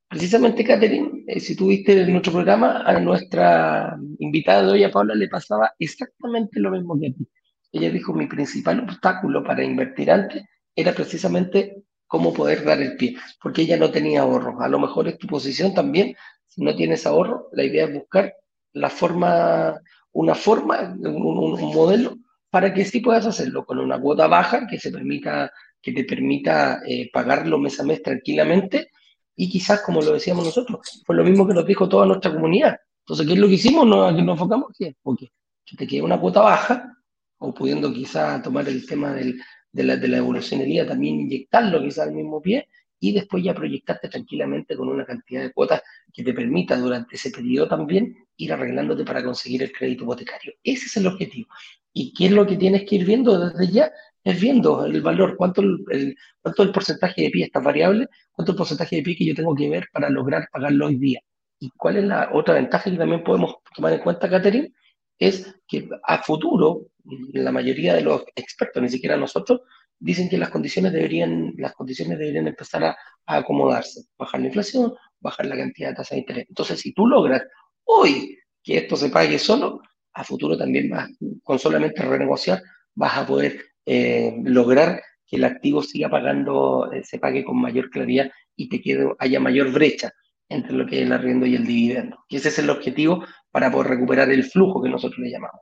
[0.08, 5.16] Precisamente, Catherine, eh, si tuviste en nuestro programa, a nuestra invitada de hoy, a Paula,
[5.16, 7.28] le pasaba exactamente lo mismo que a ti.
[7.72, 10.44] Ella dijo, mi principal obstáculo para invertir antes
[10.76, 11.84] era precisamente
[12.14, 14.62] cómo poder dar el pie, porque ella no tenía ahorros.
[14.62, 18.36] A lo mejor es tu posición también, si no tienes ahorro, la idea es buscar
[18.74, 22.16] la forma, una forma, un, modelo
[22.52, 25.52] para que sí puedas hacerlo con una cuota baja que, se permita,
[25.82, 28.92] que te permita eh, pagarlo mes a mes tranquilamente
[29.36, 32.78] y quizás, como lo decíamos nosotros, fue lo mismo que nos dijo toda nuestra comunidad.
[33.00, 33.88] Entonces, ¿qué es lo que hicimos?
[33.88, 34.96] Nos, nos enfocamos aquí.
[35.02, 35.32] Porque
[35.66, 36.96] que te quede una cuota baja,
[37.40, 39.42] o pudiendo quizás tomar el tema del,
[39.74, 42.70] de, la, de la evolucionería, también inyectarlo quizás al mismo pie,
[43.00, 45.82] y después ya proyectarte tranquilamente con una cantidad de cuotas
[46.14, 50.54] que te permita durante ese periodo también ir arreglándote para conseguir el crédito hipotecario.
[50.64, 51.50] Ese es el objetivo.
[51.92, 53.92] ¿Y qué es lo que tienes que ir viendo desde ya?
[54.24, 58.58] Es viendo el valor, cuánto el, cuánto el porcentaje de pie está variable, cuánto el
[58.58, 61.20] porcentaje de pie que yo tengo que ver para lograr pagarlo hoy día.
[61.60, 64.72] ¿Y cuál es la otra ventaja que también podemos tomar en cuenta, Catherine?
[65.20, 66.88] Es que a futuro,
[67.34, 69.62] la mayoría de los expertos, ni siquiera nosotros,
[70.00, 75.46] dicen que las condiciones deberían, las condiciones deberían empezar a, acomodarse, bajar la inflación, bajar
[75.46, 76.46] la cantidad de tasa de interés.
[76.50, 77.44] Entonces, si tú logras
[77.86, 79.82] hoy que esto se pague solo,
[80.14, 81.10] a futuro también vas,
[81.44, 82.62] con solamente renegociar,
[82.96, 87.90] vas a poder eh, lograr que el activo siga pagando, eh, se pague con mayor
[87.90, 90.12] claridad y te quede, haya mayor brecha
[90.54, 92.24] entre lo que es el arriendo y el dividendo.
[92.28, 95.62] Y ese es el objetivo para poder recuperar el flujo que nosotros le llamamos.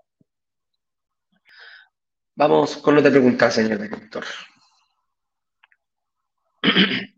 [2.36, 4.24] Vamos con otra pregunta, señor director.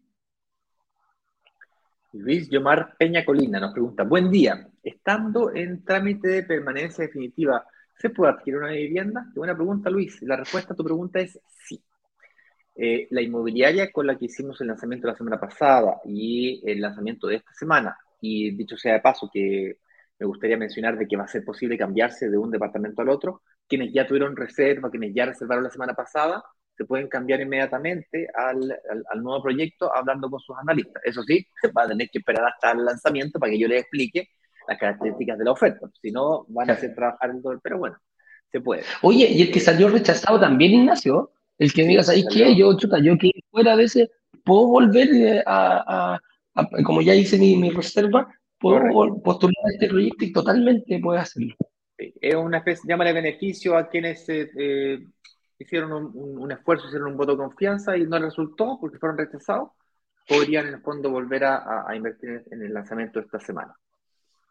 [2.13, 7.65] Luis Yomar Peña Colina nos pregunta, buen día, estando en trámite de permanencia definitiva,
[7.97, 9.26] ¿se puede adquirir una vivienda?
[9.34, 10.21] Qué buena pregunta, Luis.
[10.21, 11.84] La respuesta a tu pregunta es sí.
[12.76, 17.28] Eh, la inmobiliaria con la que hicimos el lanzamiento la semana pasada y el lanzamiento
[17.28, 19.78] de esta semana, y dicho sea de paso que
[20.19, 23.41] me gustaría mencionar de que va a ser posible cambiarse de un departamento al otro,
[23.67, 26.43] quienes ya tuvieron reserva, quienes ya reservaron la semana pasada,
[26.76, 28.76] se pueden cambiar inmediatamente al,
[29.11, 31.01] al, nuevo proyecto hablando con sus analistas.
[31.05, 31.45] Eso sí,
[31.78, 34.30] va a tener que esperar hasta el lanzamiento para que yo les explique
[34.67, 35.88] las características de la oferta.
[36.01, 37.97] Si no, van a hacer trabajar en todo, pero bueno,
[38.51, 38.84] se puede.
[39.01, 42.99] Oye, y el que salió rechazado también, Ignacio, el que digas, ahí que yo, chuta,
[42.99, 44.12] yo que fuera de ese,
[44.43, 46.20] puedo volver eh, a,
[46.86, 48.28] como ya hice mi, mi reserva,
[48.60, 51.56] puedo postular este proyecto y totalmente puedo hacerlo.
[51.97, 55.06] Es una especie, llama de beneficio a quienes eh, eh,
[55.60, 59.72] hicieron un, esfuerzo, hicieron un voto de confianza y no resultó porque fueron rechazados,
[60.28, 63.76] podrían en el fondo volver a, invertir en el lanzamiento de esta semana.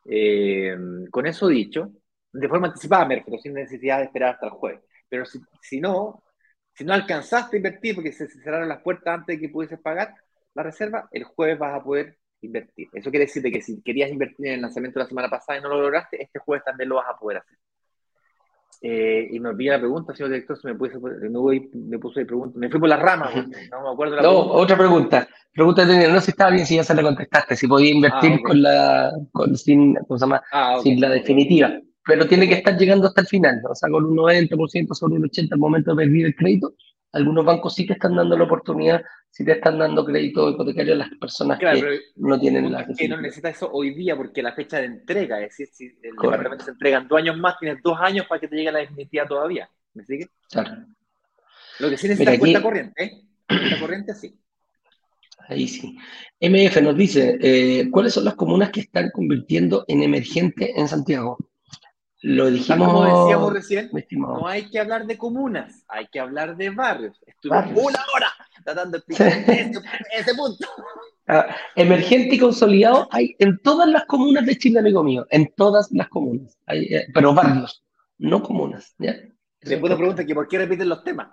[0.04, 0.76] Eh,
[1.10, 1.92] con eso dicho,
[2.32, 4.82] de forma anticipada, me sin necesidad de esperar hasta el jueves.
[5.08, 6.22] Pero si, si, no,
[6.74, 10.14] si no alcanzaste a invertir porque se cerraron las puertas antes de que pudieses pagar
[10.54, 12.88] la reserva, el jueves vas a poder invertir.
[12.92, 15.62] Eso quiere decir que si querías invertir en el lanzamiento de la semana pasada y
[15.62, 17.58] no lo lograste, este jueves también lo vas a poder hacer.
[18.84, 22.58] Eh, y me olvidé la pregunta, señor director, me, puse, me, voy, me puse pregunta,
[22.58, 23.30] me fui por la rama,
[23.70, 25.28] no me acuerdo la No, otra pregunta.
[25.52, 28.32] Pregunta de no sé si estaba bien, si ya se la contestaste, si podía invertir
[28.32, 30.42] ah, con la, con, sin, ¿cómo se llama?
[30.50, 31.78] Ah, sin la definitiva.
[32.04, 35.24] Pero tiene que estar llegando hasta el final, o sea, con un 90% sobre un
[35.24, 36.74] 80% al momento de pedir el crédito.
[37.12, 40.96] Algunos bancos sí te están dando la oportunidad si te están dando crédito hipotecario a
[40.96, 44.78] las personas que no tienen la Que no necesitas eso hoy día porque la fecha
[44.78, 48.26] de entrega, es decir, si el departamento se entregan dos años más, tienes dos años
[48.26, 49.68] para que te llegue la definitiva todavía.
[49.94, 50.28] ¿Me sigue?
[50.50, 50.86] Claro.
[51.78, 53.22] Lo que sí necesitas es cuenta corriente, ¿eh?
[53.46, 54.38] Cuenta corriente, sí.
[55.48, 55.96] Ahí sí.
[56.40, 61.36] MF nos dice, eh, ¿cuáles son las comunas que están convirtiendo en emergente en Santiago?
[62.22, 62.88] Lo dijimos.
[62.88, 67.20] Como decíamos recién, no hay que hablar de comunas, hay que hablar de barrios.
[67.26, 68.32] Estuvimos una hora
[68.64, 69.26] tratando de explicar
[70.16, 70.66] ese, punto.
[71.26, 75.90] Ah, emergente y consolidado hay en todas las comunas de Chile, amigo mío, en todas
[75.90, 77.82] las comunas, eh, pero barrios,
[78.18, 78.94] no comunas.
[78.98, 79.16] ¿ya?
[79.60, 81.28] Después pregunta que por qué repiten los temas.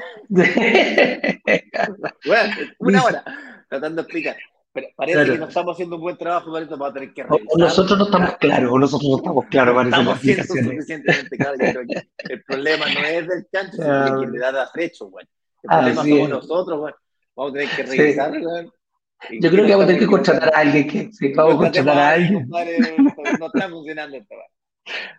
[0.28, 0.52] bueno,
[2.78, 3.24] una hora
[3.68, 4.36] tratando de explicar.
[4.74, 7.56] Pero parece que no estamos haciendo un buen trabajo, para vamos a tener que revisar.
[7.56, 9.96] Nosotros no estamos claros, nosotros no estamos claros, parece.
[9.96, 11.58] Estamos siendo suficientemente claros.
[12.18, 15.24] el problema no es del chancho, sino de quien le da de afrecho, güey.
[15.62, 16.94] El ah, problema somos nosotros, güey.
[17.36, 18.68] Vamos a tener que revisar, güey.
[19.40, 21.96] Yo creo que vamos a tener que contratar a alguien que sí, vamos a contratar
[21.96, 22.48] a alguien.
[22.48, 24.46] No está funcionando esto, güey.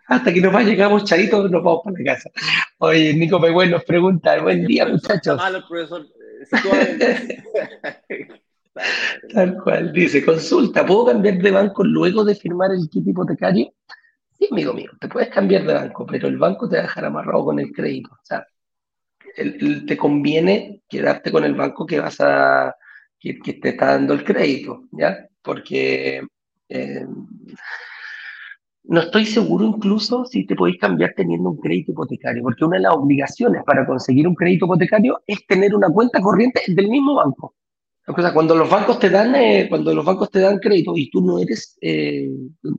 [0.08, 2.30] Hasta que nos va, llegamos charitos, nos vamos para la casa.
[2.76, 5.38] Oye, Nico Pegüen nos pregunta, buen día, muchachos.
[5.38, 6.06] Malo el profesor.
[9.32, 13.72] Tal cual, dice, consulta, ¿puedo cambiar de banco luego de firmar el kit hipotecario?
[14.32, 17.04] Sí, amigo mío, te puedes cambiar de banco, pero el banco te va a dejar
[17.06, 18.10] amarrado con el crédito.
[18.12, 18.46] O sea,
[19.86, 22.74] te conviene quedarte con el banco que vas a,
[23.18, 25.26] que, te está dando el crédito, ¿ya?
[25.42, 26.22] Porque
[26.68, 27.06] eh,
[28.84, 32.82] no estoy seguro incluso si te podéis cambiar teniendo un crédito hipotecario, porque una de
[32.82, 37.54] las obligaciones para conseguir un crédito hipotecario es tener una cuenta corriente del mismo banco.
[38.14, 41.20] Sea, cuando los bancos te dan, eh, cuando los bancos te dan crédito y tú
[41.20, 42.28] no eres, eh,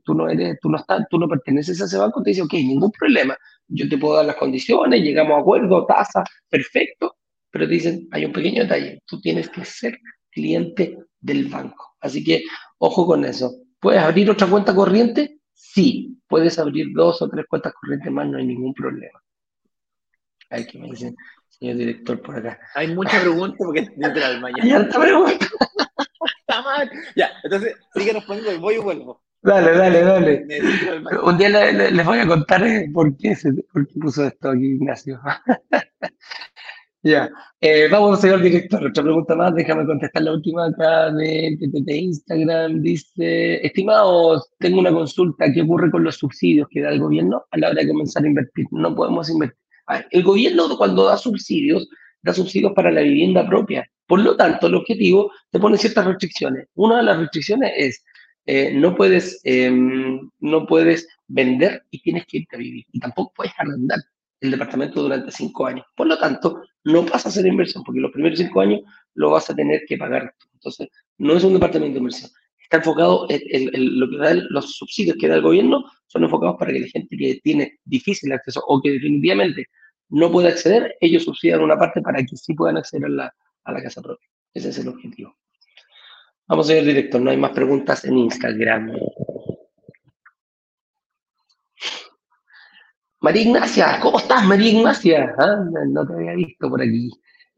[0.03, 2.53] tú no eres, tú no estás, tú no perteneces a ese banco, te dice, ok,
[2.53, 7.17] ningún problema, yo te puedo dar las condiciones, llegamos a acuerdo, tasa, perfecto,
[7.51, 9.97] pero te dicen, hay un pequeño detalle, tú tienes que ser
[10.31, 11.97] cliente del banco.
[11.99, 12.43] Así que,
[12.77, 13.51] ojo con eso.
[13.81, 15.41] ¿Puedes abrir otra cuenta corriente?
[15.53, 19.21] Sí, puedes abrir dos o tres cuentas corrientes más, no hay ningún problema.
[20.49, 21.15] Ay, ¿qué me dicen,
[21.59, 22.59] señor director, por acá?
[22.75, 24.63] Hay mucha pregunta porque es literal mañana.
[24.63, 25.45] Hay harta pregunta.
[26.41, 26.89] Está mal.
[27.15, 29.21] Ya, entonces sigue respondiendo, voy y vuelvo.
[29.41, 30.45] Dale, dale, dale.
[31.23, 34.25] Un día le- le- les voy a contar eh, por qué, se, por qué puso
[34.25, 35.19] esto aquí Ignacio.
[37.03, 37.29] Ya,
[37.61, 38.85] Eh, vamos, señor director.
[38.85, 42.81] Otra pregunta más, déjame contestar la última acá de, de- de Instagram.
[42.81, 45.51] Dice, estimados, tengo una consulta.
[45.53, 48.27] ¿Qué ocurre con los subsidios que da el gobierno a la hora de comenzar a
[48.27, 48.65] invertir?
[48.71, 49.57] No podemos invertir.
[50.11, 51.87] El gobierno cuando da subsidios,
[52.21, 53.89] da subsidios para la vivienda propia.
[54.05, 56.67] Por lo tanto, el objetivo te pone ciertas restricciones.
[56.75, 58.03] Una de las restricciones es,
[58.45, 62.85] eh, no, puedes, em, no puedes vender y tienes que irte a vivir.
[62.91, 63.99] Y tampoco puedes arrendar
[64.39, 65.85] el departamento durante cinco años.
[65.95, 68.81] Por lo tanto, no vas a hacer inversión, porque los primeros cinco años
[69.15, 70.33] lo vas a tener que pagar.
[70.53, 72.31] Entonces, no es un departamento de inversión.
[72.67, 76.73] Está enfocado, en, lo que da los subsidios que da el gobierno son enfocados para
[76.73, 79.67] que la gente que tiene difícil acceso o que definitivamente
[80.09, 83.71] no puede acceder, ellos subsidian una parte para que sí puedan acceder a la, a
[83.71, 84.27] la casa propia.
[84.53, 85.37] Ese es el objetivo.
[86.45, 88.91] Vamos, señor director, no hay más preguntas en Instagram.
[93.21, 95.33] María Ignacia, ¿cómo estás, María Ignacia?
[95.39, 97.09] Ah, no te había visto por aquí.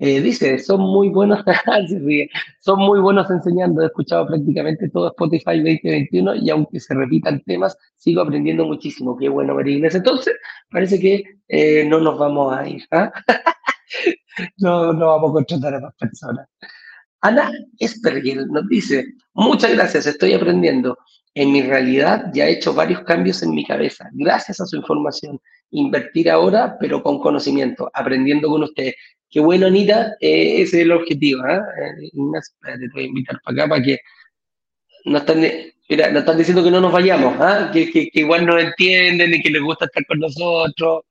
[0.01, 1.43] Eh, dice, son muy buenos,
[2.61, 3.81] son muy buenos enseñando.
[3.81, 9.17] He escuchado prácticamente todo Spotify 2021 y aunque se repitan temas, sigo aprendiendo muchísimo.
[9.17, 9.97] Qué bueno, María Ignacia.
[9.97, 10.35] Entonces,
[10.71, 12.81] parece que eh, no nos vamos a ir.
[12.91, 13.11] ¿ah?
[14.57, 16.47] no, no vamos a contratar a más personas.
[17.21, 20.97] Ana Espergel nos dice, muchas gracias, estoy aprendiendo.
[21.33, 25.39] En mi realidad ya he hecho varios cambios en mi cabeza, gracias a su información.
[25.71, 28.95] Invertir ahora, pero con conocimiento, aprendiendo con ustedes.
[29.29, 31.41] Qué bueno, Anita, eh, ese es el objetivo.
[31.43, 31.57] ¿ah?
[31.81, 33.99] Eh, Ignacio, espérate, te voy a invitar para acá para que
[35.05, 35.41] no están,
[35.89, 37.69] mira, nos están diciendo que no nos vayamos, ¿ah?
[37.71, 41.03] que, que, que igual nos entienden y que les gusta estar con nosotros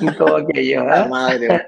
[0.00, 0.82] y todo aquello.
[0.82, 0.84] ¿ah?
[1.00, 1.66] La madre.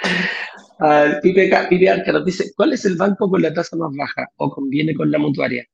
[1.22, 4.26] Pipe, Ca- Pipe Arca nos dice, ¿cuál es el banco con la tasa más baja
[4.36, 5.64] o conviene con la mutuaria?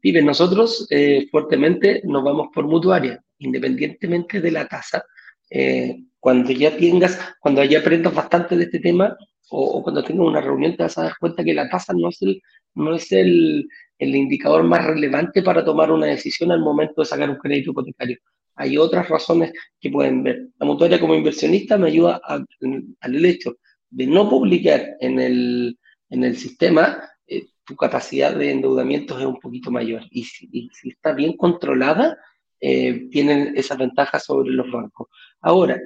[0.00, 5.04] Pipe, nosotros eh, fuertemente nos vamos por mutuaria, independientemente de la tasa.
[5.56, 9.16] Eh, cuando ya tengas, cuando ya aprendas bastante de este tema
[9.50, 12.08] o, o cuando tengas una reunión te vas a dar cuenta que la tasa no
[12.08, 12.42] es el,
[12.74, 17.30] no es el, el indicador más relevante para tomar una decisión al momento de sacar
[17.30, 18.18] un crédito hipotecario.
[18.56, 20.48] Hay otras razones que pueden ver.
[20.58, 23.56] La mutuaria como inversionista me ayuda al hecho
[23.90, 25.78] de no publicar en el,
[26.10, 26.98] en el sistema,
[27.28, 30.02] eh, tu capacidad de endeudamiento es un poquito mayor.
[30.10, 32.18] Y si, y si está bien controlada,
[32.66, 35.08] eh, tienen esas ventajas sobre los bancos.
[35.40, 35.78] Ahora,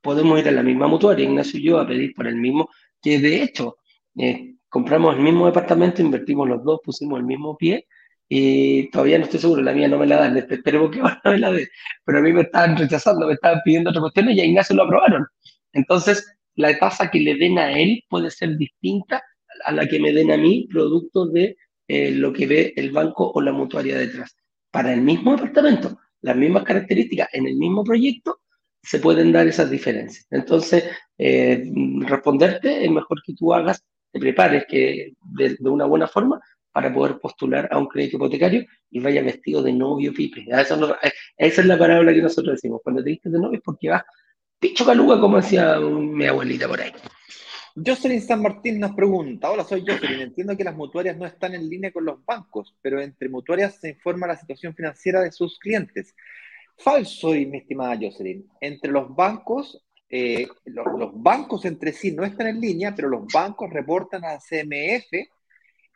[0.00, 2.68] podemos ir a la misma mutuaria, Ignacio y yo, a pedir por el mismo,
[3.02, 3.76] que de hecho,
[4.18, 7.86] eh, compramos el mismo departamento, invertimos los dos, pusimos el mismo pie,
[8.28, 11.00] y todavía no estoy seguro, la mía no me la dan, espe- esperemos que
[11.30, 11.68] me la den,
[12.04, 14.84] pero a mí me estaban rechazando, me estaban pidiendo otras cuestiones y a Ignacio lo
[14.84, 15.26] aprobaron.
[15.72, 19.22] Entonces, la tasa que le den a él puede ser distinta
[19.64, 21.56] a la que me den a mí, producto de
[21.88, 24.36] eh, lo que ve el banco o la mutuaria detrás.
[24.70, 28.40] Para el mismo departamento, las mismas características en el mismo proyecto,
[28.82, 30.26] se pueden dar esas diferencias.
[30.30, 30.84] Entonces,
[31.18, 31.64] eh,
[32.00, 36.40] responderte es mejor que tú hagas, te prepares que de, una buena forma
[36.72, 40.46] para poder postular a un crédito hipotecario y vaya vestido de novio pipe.
[40.52, 42.80] A Eso no- eh, esa es la palabra que nosotros decimos.
[42.82, 44.02] Cuando te vistes de novio es porque vas
[44.58, 46.92] picho caluga, como decía mi abuelita por ahí.
[47.74, 51.68] Jocelyn San Martín nos pregunta, hola, soy Jocelyn, entiendo que las mutuarias no están en
[51.68, 56.14] línea con los bancos, pero entre mutuarias se informa la situación financiera de sus clientes.
[56.76, 58.46] Falso, mi estimada Jocelyn.
[58.60, 63.24] Entre los bancos, eh, los, los bancos entre sí no están en línea, pero los
[63.32, 65.30] bancos reportan a CMF,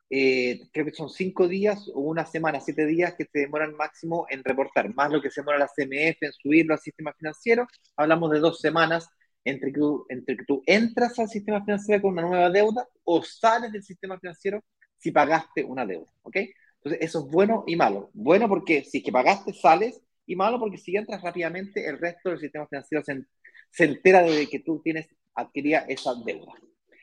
[0.08, 4.26] eh, creo que son cinco días o una semana, siete días que se demoran máximo
[4.30, 7.66] en reportar, más lo que se demora la CMF en subirlo al sistema financiero,
[7.96, 9.10] hablamos de dos semanas
[9.46, 13.22] entre que, tú, entre que tú entras al sistema financiero con una nueva deuda o
[13.22, 14.62] sales del sistema financiero
[14.98, 16.36] si pagaste una deuda, ¿ok?
[16.76, 18.10] Entonces, eso es bueno y malo.
[18.12, 22.30] Bueno porque si es que pagaste, sales, y malo porque si entras rápidamente, el resto
[22.30, 23.24] del sistema financiero se,
[23.70, 26.52] se entera de que tú tienes adquirida esa deuda.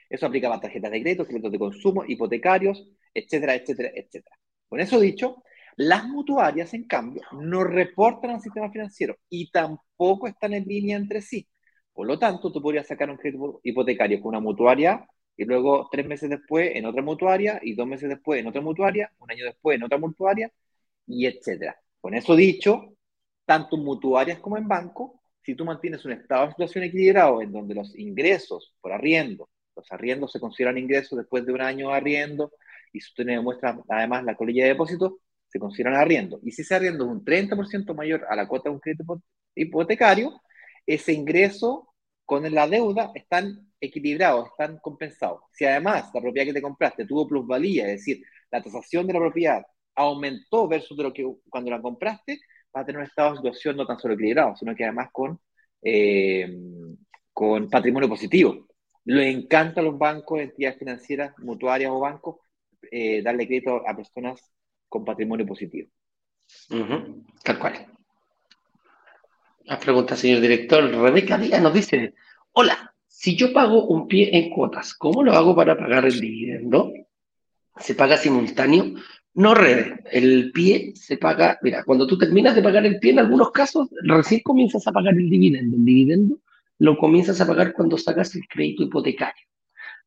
[0.09, 4.37] Eso aplica para tarjetas de crédito, créditos de consumo, hipotecarios, etcétera, etcétera, etcétera.
[4.67, 5.43] Con eso dicho,
[5.75, 11.21] las mutuarias, en cambio, no reportan al sistema financiero y tampoco están en línea entre
[11.21, 11.47] sí.
[11.93, 16.05] Por lo tanto, tú podrías sacar un crédito hipotecario con una mutuaria y luego tres
[16.07, 19.77] meses después en otra mutuaria y dos meses después en otra mutuaria, un año después
[19.77, 20.51] en otra mutuaria
[21.07, 21.77] y etcétera.
[22.01, 22.95] Con eso dicho,
[23.45, 27.51] tanto en mutuarias como en banco, si tú mantienes un estado de situación equilibrado en
[27.51, 31.95] donde los ingresos por arriendo, los arriendos se consideran ingresos después de un año de
[31.95, 32.51] arriendo
[32.91, 35.13] y si usted demuestra además la colilla de depósitos,
[35.47, 36.39] se consideran arriendo.
[36.43, 39.21] Y si ese arriendo es un 30% mayor a la cuota de un crédito
[39.55, 40.41] hipotecario,
[40.85, 41.93] ese ingreso
[42.25, 45.41] con la deuda están equilibrados, están compensados.
[45.51, 49.19] Si además la propiedad que te compraste tuvo plusvalía, es decir, la tasación de la
[49.19, 49.63] propiedad
[49.95, 52.39] aumentó versus de lo que cuando la compraste,
[52.75, 55.39] va a tener un estado de situación no tan solo equilibrado, sino que además con,
[55.81, 56.47] eh,
[57.31, 58.67] con patrimonio positivo.
[59.05, 62.37] Le encanta a los bancos, entidades financieras, mutuarias o bancos,
[62.89, 64.41] eh, darle crédito a personas
[64.87, 65.89] con patrimonio positivo.
[67.43, 67.92] Tal cual.
[69.65, 70.83] La pregunta, señor director.
[70.83, 72.13] Rebeca Díaz nos dice,
[72.51, 76.91] hola, si yo pago un pie en cuotas, ¿cómo lo hago para pagar el dividendo?
[77.77, 78.95] ¿Se paga simultáneo?
[79.35, 83.19] No, Rebe, el pie se paga, mira, cuando tú terminas de pagar el pie, en
[83.19, 85.77] algunos casos, recién comienzas a pagar el dividendo.
[85.77, 86.37] El dividendo
[86.79, 89.47] lo comienzas a pagar cuando sacas el crédito hipotecario.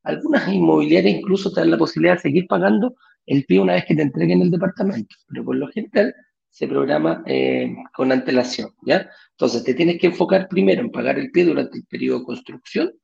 [0.02, 2.94] Algunas inmobiliarias incluso te dan la posibilidad de seguir pagando
[3.24, 6.14] el pie una vez que te entreguen el departamento, pero por lo general
[6.57, 9.11] se programa eh, con antelación, ¿ya?
[9.32, 12.94] Entonces te tienes que enfocar primero en pagar el pie durante el periodo de construcción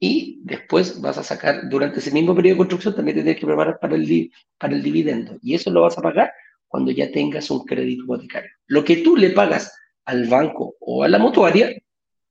[0.00, 3.46] y después vas a sacar, durante ese mismo periodo de construcción también te tienes que
[3.46, 6.32] preparar para el, para el dividendo y eso lo vas a pagar
[6.66, 8.50] cuando ya tengas un crédito hipotecario.
[8.66, 9.72] Lo que tú le pagas
[10.04, 11.70] al banco o a la mutuaria,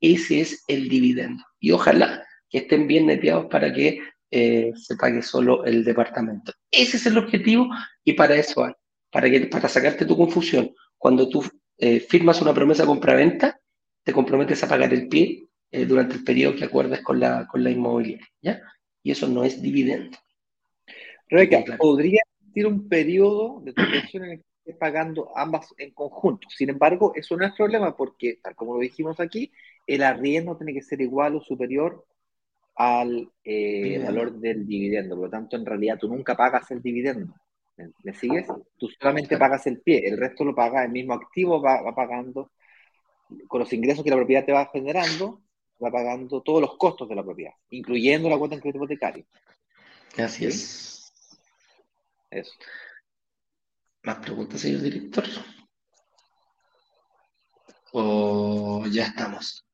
[0.02, 1.42] ese es el dividendo.
[1.58, 6.52] Y ojalá que estén bien neteados para que eh, se pague solo el departamento.
[6.70, 7.70] Ese es el objetivo
[8.04, 8.74] y para eso hay,
[9.12, 10.74] para, que, para sacarte tu confusión.
[10.98, 11.44] Cuando tú
[11.78, 13.60] eh, firmas una promesa compra-venta,
[14.04, 17.64] te comprometes a pagar el pie eh, durante el periodo que acuerdes con la, con
[17.64, 18.62] la inmobiliaria, ¿ya?
[19.04, 20.18] Y eso no es dividendo.
[21.28, 26.48] Rebeca, ¿podría existir un periodo de transacción en el que estés pagando ambas en conjunto?
[26.50, 29.52] Sin embargo, eso no es problema porque, tal como lo dijimos aquí,
[29.88, 32.06] el arriendo tiene que ser igual o superior
[32.76, 35.16] al eh, valor del dividendo.
[35.16, 37.34] Por lo tanto, en realidad tú nunca pagas el dividendo.
[37.78, 38.48] ¿Me sigues?
[38.78, 42.52] Tú solamente pagas el pie, el resto lo paga el mismo activo, va, va, pagando
[43.48, 45.42] con los ingresos que la propiedad te va generando,
[45.84, 49.26] va pagando todos los costos de la propiedad, incluyendo la cuota en crédito hipotecario.
[50.18, 51.12] Así es.
[52.30, 52.54] Eso.
[54.04, 55.26] ¿Más preguntas, señor director?
[57.92, 59.66] ¿O ya estamos?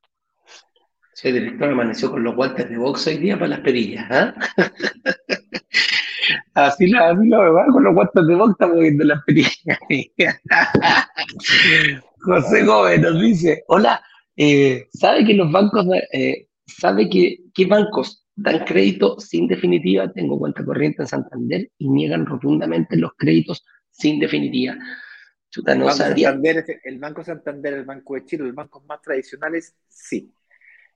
[1.23, 4.33] El director amaneció con los guantes de box hoy día para las perillas, ¿ah?
[6.53, 9.79] Así la, así la con los guantes de box estamos viendo las perillas.
[12.21, 14.03] José Gómez nos dice, hola,
[14.35, 20.11] eh, ¿sabe que los bancos, eh, sabe que qué bancos dan crédito sin definitiva?
[20.11, 24.77] Tengo cuenta corriente en Santander y niegan rotundamente los créditos sin definitiva.
[25.49, 29.01] Chuta, no el, banco Santander, el Banco Santander, el Banco de Chile, los bancos más
[29.01, 30.33] tradicionales, sí.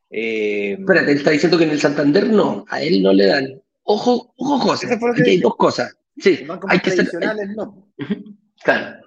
[0.10, 3.62] Eh, Espérate, él está diciendo que en el Santander no, a él no le dan.
[3.86, 5.96] Ojo, ojo, José, aquí hay dos cosas.
[6.18, 7.08] Sí, hay que ser,
[7.56, 7.88] no.
[8.64, 9.06] Claro.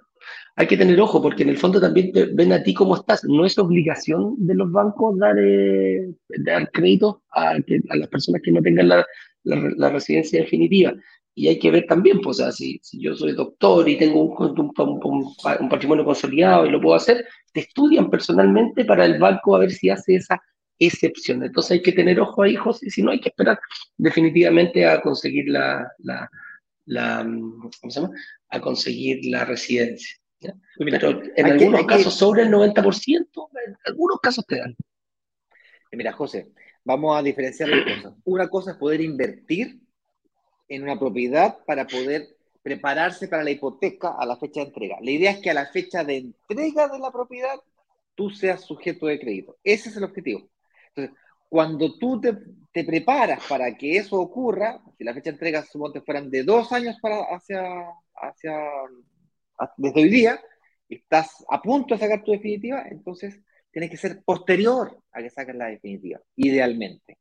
[0.55, 3.25] Hay que tener ojo porque en el fondo también te ven a ti cómo estás.
[3.25, 6.15] No es obligación de los bancos dar, eh,
[6.45, 9.07] dar créditos a, a, las personas que no tengan la,
[9.45, 10.95] la, residencia definitiva.
[11.35, 14.23] Y hay que ver también, pues, o sea, si, si yo soy doctor y tengo
[14.23, 19.19] un, un, un, un, patrimonio consolidado y lo puedo hacer, te estudian personalmente para el
[19.19, 20.41] banco a ver si hace esa
[20.79, 21.43] excepción.
[21.43, 23.59] Entonces hay que tener ojo ahí, José, y si no hay que esperar
[23.97, 26.31] definitivamente a conseguir la, la,
[26.87, 28.15] la ¿cómo se llama?
[28.49, 30.17] A conseguir la residencia.
[30.79, 34.77] Pero en algunos casos sobre el 90%, en algunos casos te dan.
[35.93, 36.53] Mira, José,
[36.85, 38.19] vamos a diferenciar las cosas.
[38.25, 39.81] Una cosa es poder invertir
[40.69, 42.29] en una propiedad para poder
[42.63, 44.99] prepararse para la hipoteca a la fecha de entrega.
[45.01, 47.59] La idea es que a la fecha de entrega de la propiedad
[48.15, 49.57] tú seas sujeto de crédito.
[49.65, 50.49] Ese es el objetivo.
[50.99, 51.17] Entonces,
[51.49, 52.35] cuando tú te,
[52.85, 56.97] preparas para que eso ocurra, si la fecha de entrega suponte fueran de dos años
[57.01, 57.61] para hacia,
[58.15, 58.57] hacia
[59.77, 60.41] desde hoy día,
[60.89, 63.41] estás a punto de sacar tu definitiva, entonces
[63.73, 67.19] tienes que ser posterior a que saques la definitiva, idealmente.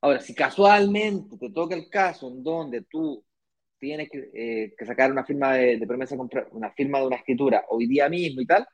[0.00, 3.22] Ahora, si casualmente te toca el caso en donde tú
[3.78, 6.16] tienes que, eh, sacar una firma de, de promesa,
[6.52, 8.66] una firma de una escritura hoy día mismo y tal,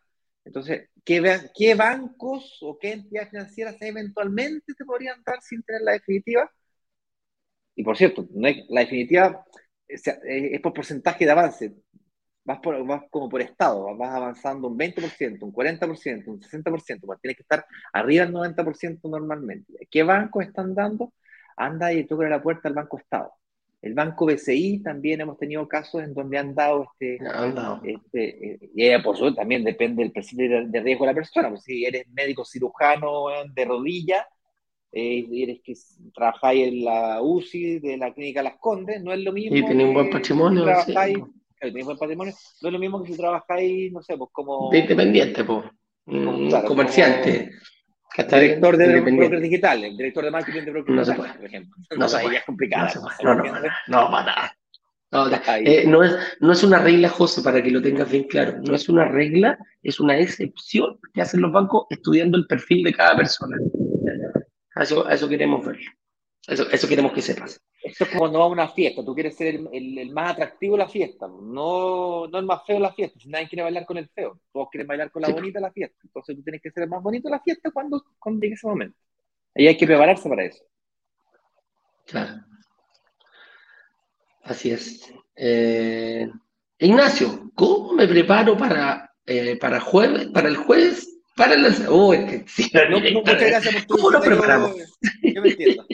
[0.49, 1.23] entonces, ¿qué,
[1.55, 6.51] ¿qué, bancos o qué entidades financieras eventualmente te podrían dar sin tener la definitiva?
[7.75, 9.45] Y por cierto, la definitiva
[9.87, 10.03] es,
[10.63, 11.75] por porcentaje de avance.
[12.45, 12.77] Vas, por,
[13.11, 17.67] como por estado, vas avanzando un 20%, un 40%, un 60%, pues tienes que estar
[17.93, 19.87] arriba del 90% normalmente.
[19.91, 21.13] ¿Qué bancos están dando?
[21.57, 23.33] Anda y toca la puerta al Banco Estado.
[23.81, 27.23] El Banco BCI también hemos tenido casos en donde han dado este.
[27.23, 27.81] Dado.
[27.85, 31.49] este eh, y por supuesto también depende del perfil de, riesgo de la persona.
[31.51, 34.27] Pues si eres médico cirujano de rodilla
[34.91, 35.75] eh, eres que
[36.15, 39.57] trabajáis en la UCI de la Clínica Las Condes, no es lo mismo.
[39.57, 40.65] Y tenés un buen patrimonio.
[40.85, 41.15] Si sí.
[41.17, 42.35] un buen patrimonio.
[42.63, 44.71] No es lo mismo que si trabajáis, no sé, pues como.
[44.71, 45.65] De independiente, pues.
[46.05, 46.49] Como,
[48.15, 48.41] comerciante.
[48.41, 51.77] Director de brokers digitales, director de marketing de brokers no digitales, por ejemplo.
[51.97, 52.37] No, se puede.
[52.37, 53.01] es complicado.
[53.23, 54.53] No, no, no, no, para.
[55.11, 58.59] No, eh, no, es, no es una regla, José, para que lo tengas bien claro.
[58.63, 62.93] No es una regla, es una excepción que hacen los bancos estudiando el perfil de
[62.93, 63.57] cada persona.
[64.75, 65.79] A eso, eso queremos ver.
[66.49, 67.61] Eso, eso queremos que sepas.
[67.83, 69.05] Esto es como cuando va a una fiesta.
[69.05, 72.77] Tú quieres ser el, el, más atractivo de la fiesta, no, no el más feo
[72.77, 73.19] de la fiesta.
[73.21, 75.73] Si nadie quiere bailar con el feo, todos quieren bailar con la bonita de la
[75.73, 75.97] fiesta.
[76.03, 78.67] Entonces tú tienes que ser el más bonito de la fiesta cuando, cuando llegue ese
[78.67, 78.97] momento.
[79.55, 80.65] Y hay que prepararse para eso.
[82.07, 82.43] Claro.
[84.43, 85.13] Así es.
[85.37, 86.27] Eh,
[86.79, 91.15] Ignacio, ¿cómo me preparo para, eh, para jueves, para el jueves?
[91.37, 92.13] Para el oh,
[93.13, 94.75] muchas gracias por tu ¿Cómo lo preparamos?
[95.23, 95.87] Yo, me entiendo.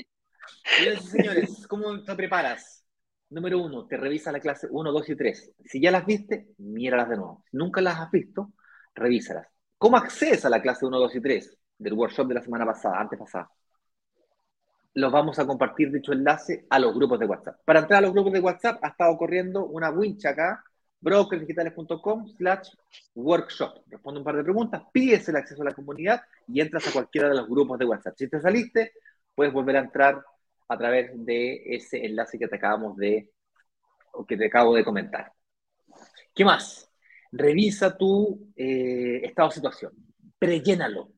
[0.65, 2.85] Señores y señores, ¿cómo te preparas?
[3.31, 5.53] Número uno, te revisa la clase 1, 2 y 3.
[5.65, 7.45] Si ya las viste, míralas de nuevo.
[7.51, 8.53] Si nunca las has visto,
[8.95, 9.47] revísalas.
[9.79, 13.01] ¿Cómo accedes a la clase 1, 2 y 3 del workshop de la semana pasada,
[13.01, 13.51] antes pasada?
[14.95, 17.59] los vamos a compartir dicho enlace a los grupos de WhatsApp.
[17.65, 20.65] Para entrar a los grupos de WhatsApp ha estado corriendo una wincha acá,
[21.01, 22.69] brokersdigitales.com slash
[23.15, 23.83] workshop.
[23.89, 27.29] Responde un par de preguntas, pides el acceso a la comunidad y entras a cualquiera
[27.29, 28.15] de los grupos de WhatsApp.
[28.17, 28.93] Si te saliste,
[29.35, 30.25] puedes volver a entrar
[30.69, 33.31] a través de ese enlace que te acabamos de,
[34.13, 35.33] o que te acabo de comentar.
[36.35, 36.91] ¿Qué más?
[37.33, 39.93] Revisa tu eh, estado de situación.
[40.39, 41.15] Prellénalo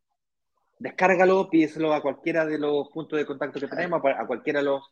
[0.78, 4.82] descárgalo, pídeselo a cualquiera de los puntos de contacto que tenemos, a cualquiera de los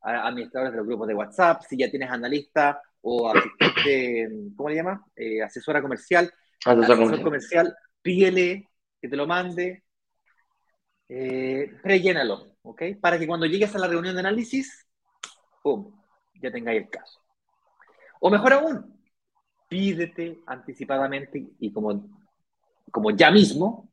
[0.00, 5.04] administradores de los grupos de WhatsApp, si ya tienes analista o asistente, ¿cómo le llama?
[5.16, 6.30] Eh, asesora comercial.
[6.64, 8.68] Asesor, comercial, pídele
[9.00, 9.84] que te lo mande,
[11.08, 12.82] eh, prellénalo, ¿ok?
[13.00, 14.86] Para que cuando llegues a la reunión de análisis,
[15.62, 15.92] ¡pum!,
[16.40, 17.20] ya tengáis el caso.
[18.20, 19.00] O mejor aún,
[19.68, 22.08] pídete anticipadamente y como,
[22.90, 23.88] como ya mismo,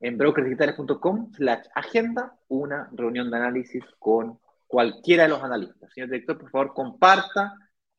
[0.00, 5.92] en brokersdigitales.com slash agenda una reunión de análisis con cualquiera de los analistas.
[5.92, 7.54] Señor director, por favor, comparta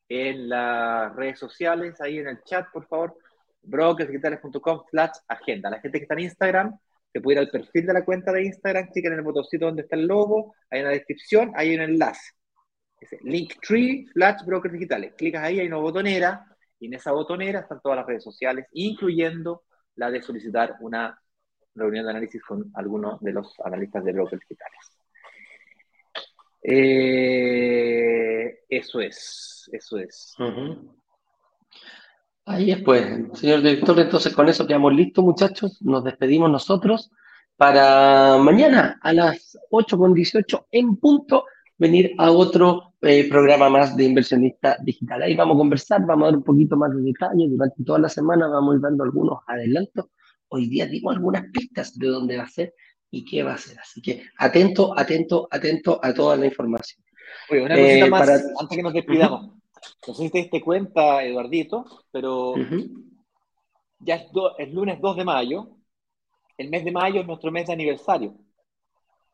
[0.10, 3.18] en las redes sociales, ahí en el chat, por favor,
[3.62, 5.70] brokersdigitales.com slash agenda.
[5.70, 6.78] La gente que está en Instagram,
[7.14, 9.84] se puede ir al perfil de la cuenta de Instagram, cliquen en el botoncito donde
[9.84, 12.32] está el logo, en la descripción, hay un enlace.
[13.22, 15.14] Linktree slash brokers digitales.
[15.16, 16.48] Clicas ahí, hay una botonera,
[16.80, 19.64] y en esa botonera están todas las redes sociales, incluyendo
[19.96, 21.16] la de solicitar una
[21.76, 24.80] reunión de análisis con algunos de los analistas de brokers digitales.
[26.64, 27.84] Eh,
[28.70, 30.34] eso es, eso es.
[32.46, 35.82] Ahí es, pues, señor director, entonces con eso quedamos listos, muchachos.
[35.82, 37.12] Nos despedimos nosotros
[37.56, 41.46] para mañana a las 8.18 en punto
[41.78, 45.22] venir a otro eh, programa más de inversionista digital.
[45.22, 47.48] Ahí vamos a conversar, vamos a dar un poquito más de detalle.
[47.48, 50.06] Durante toda la semana vamos a ir dando algunos adelantos
[50.54, 52.76] hoy día dimos algunas pistas de dónde va a ser
[53.10, 53.80] y qué va a ser.
[53.80, 57.04] Así que atento, atento, atento a toda la información.
[57.50, 59.63] Oye, una cosita eh, más antes que nos despidamos.
[60.08, 62.56] No sé si te diste cuenta, Eduardito, pero
[64.00, 64.16] ya
[64.58, 65.68] es, lunes 2 de mayo.
[66.58, 68.36] El mes de mayo es nuestro mes de aniversario.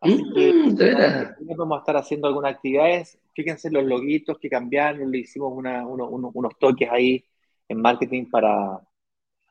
[0.02, 3.20] Así que mm, vamos a estar haciendo algunas actividades.
[3.34, 7.24] Fíjense los loguitos que cambiaron, le hicimos unos toques ahí
[7.68, 8.80] en marketing para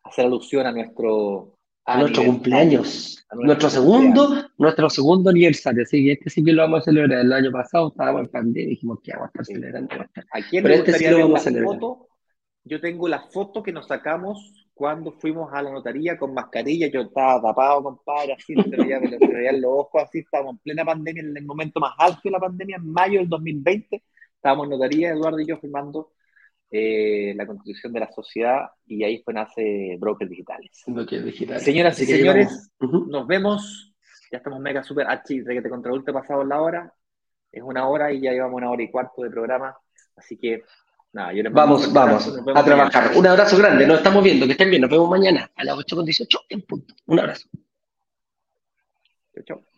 [0.04, 1.57] hacer alusión a nuestro
[1.88, 6.80] a nuestro cumpleaños, nuestro, segundo, nuestro segundo aniversario, así que este sí que lo vamos
[6.80, 7.20] a celebrar.
[7.20, 9.94] El año pasado estábamos en pandemia y dijimos que vamos a estar celebrando.
[9.94, 11.74] ¿A quién Pero este sí lo vamos a celebrar.
[11.74, 12.08] Foto?
[12.64, 17.00] Yo tengo la foto que nos sacamos cuando fuimos a la notaría con mascarilla, yo
[17.00, 21.22] estaba tapado, compadre, así, se veía, me veían los ojos, así, estábamos en plena pandemia,
[21.22, 24.04] en el momento más alto de la pandemia, en mayo del 2020,
[24.36, 26.12] estábamos en notaría, Eduardo y yo firmando
[26.70, 30.84] eh, la constitución de la sociedad y ahí fue nace Brokers Digitales.
[31.62, 33.94] Señoras y señores, nos vemos.
[34.30, 36.92] Ya estamos mega super H, de que te contraulte pasado la hora.
[37.50, 39.74] Es una hora y ya llevamos una hora y cuarto de programa.
[40.16, 40.64] Así que,
[41.12, 43.12] nada, yo les Vamos, vamos a trabajar.
[43.16, 43.86] Un abrazo grande.
[43.86, 44.44] Nos estamos viendo.
[44.44, 44.82] Que estén bien.
[44.82, 46.94] Nos vemos mañana a las 8.18 en punto.
[47.06, 47.48] Un abrazo.
[49.34, 49.77] Chau, chau.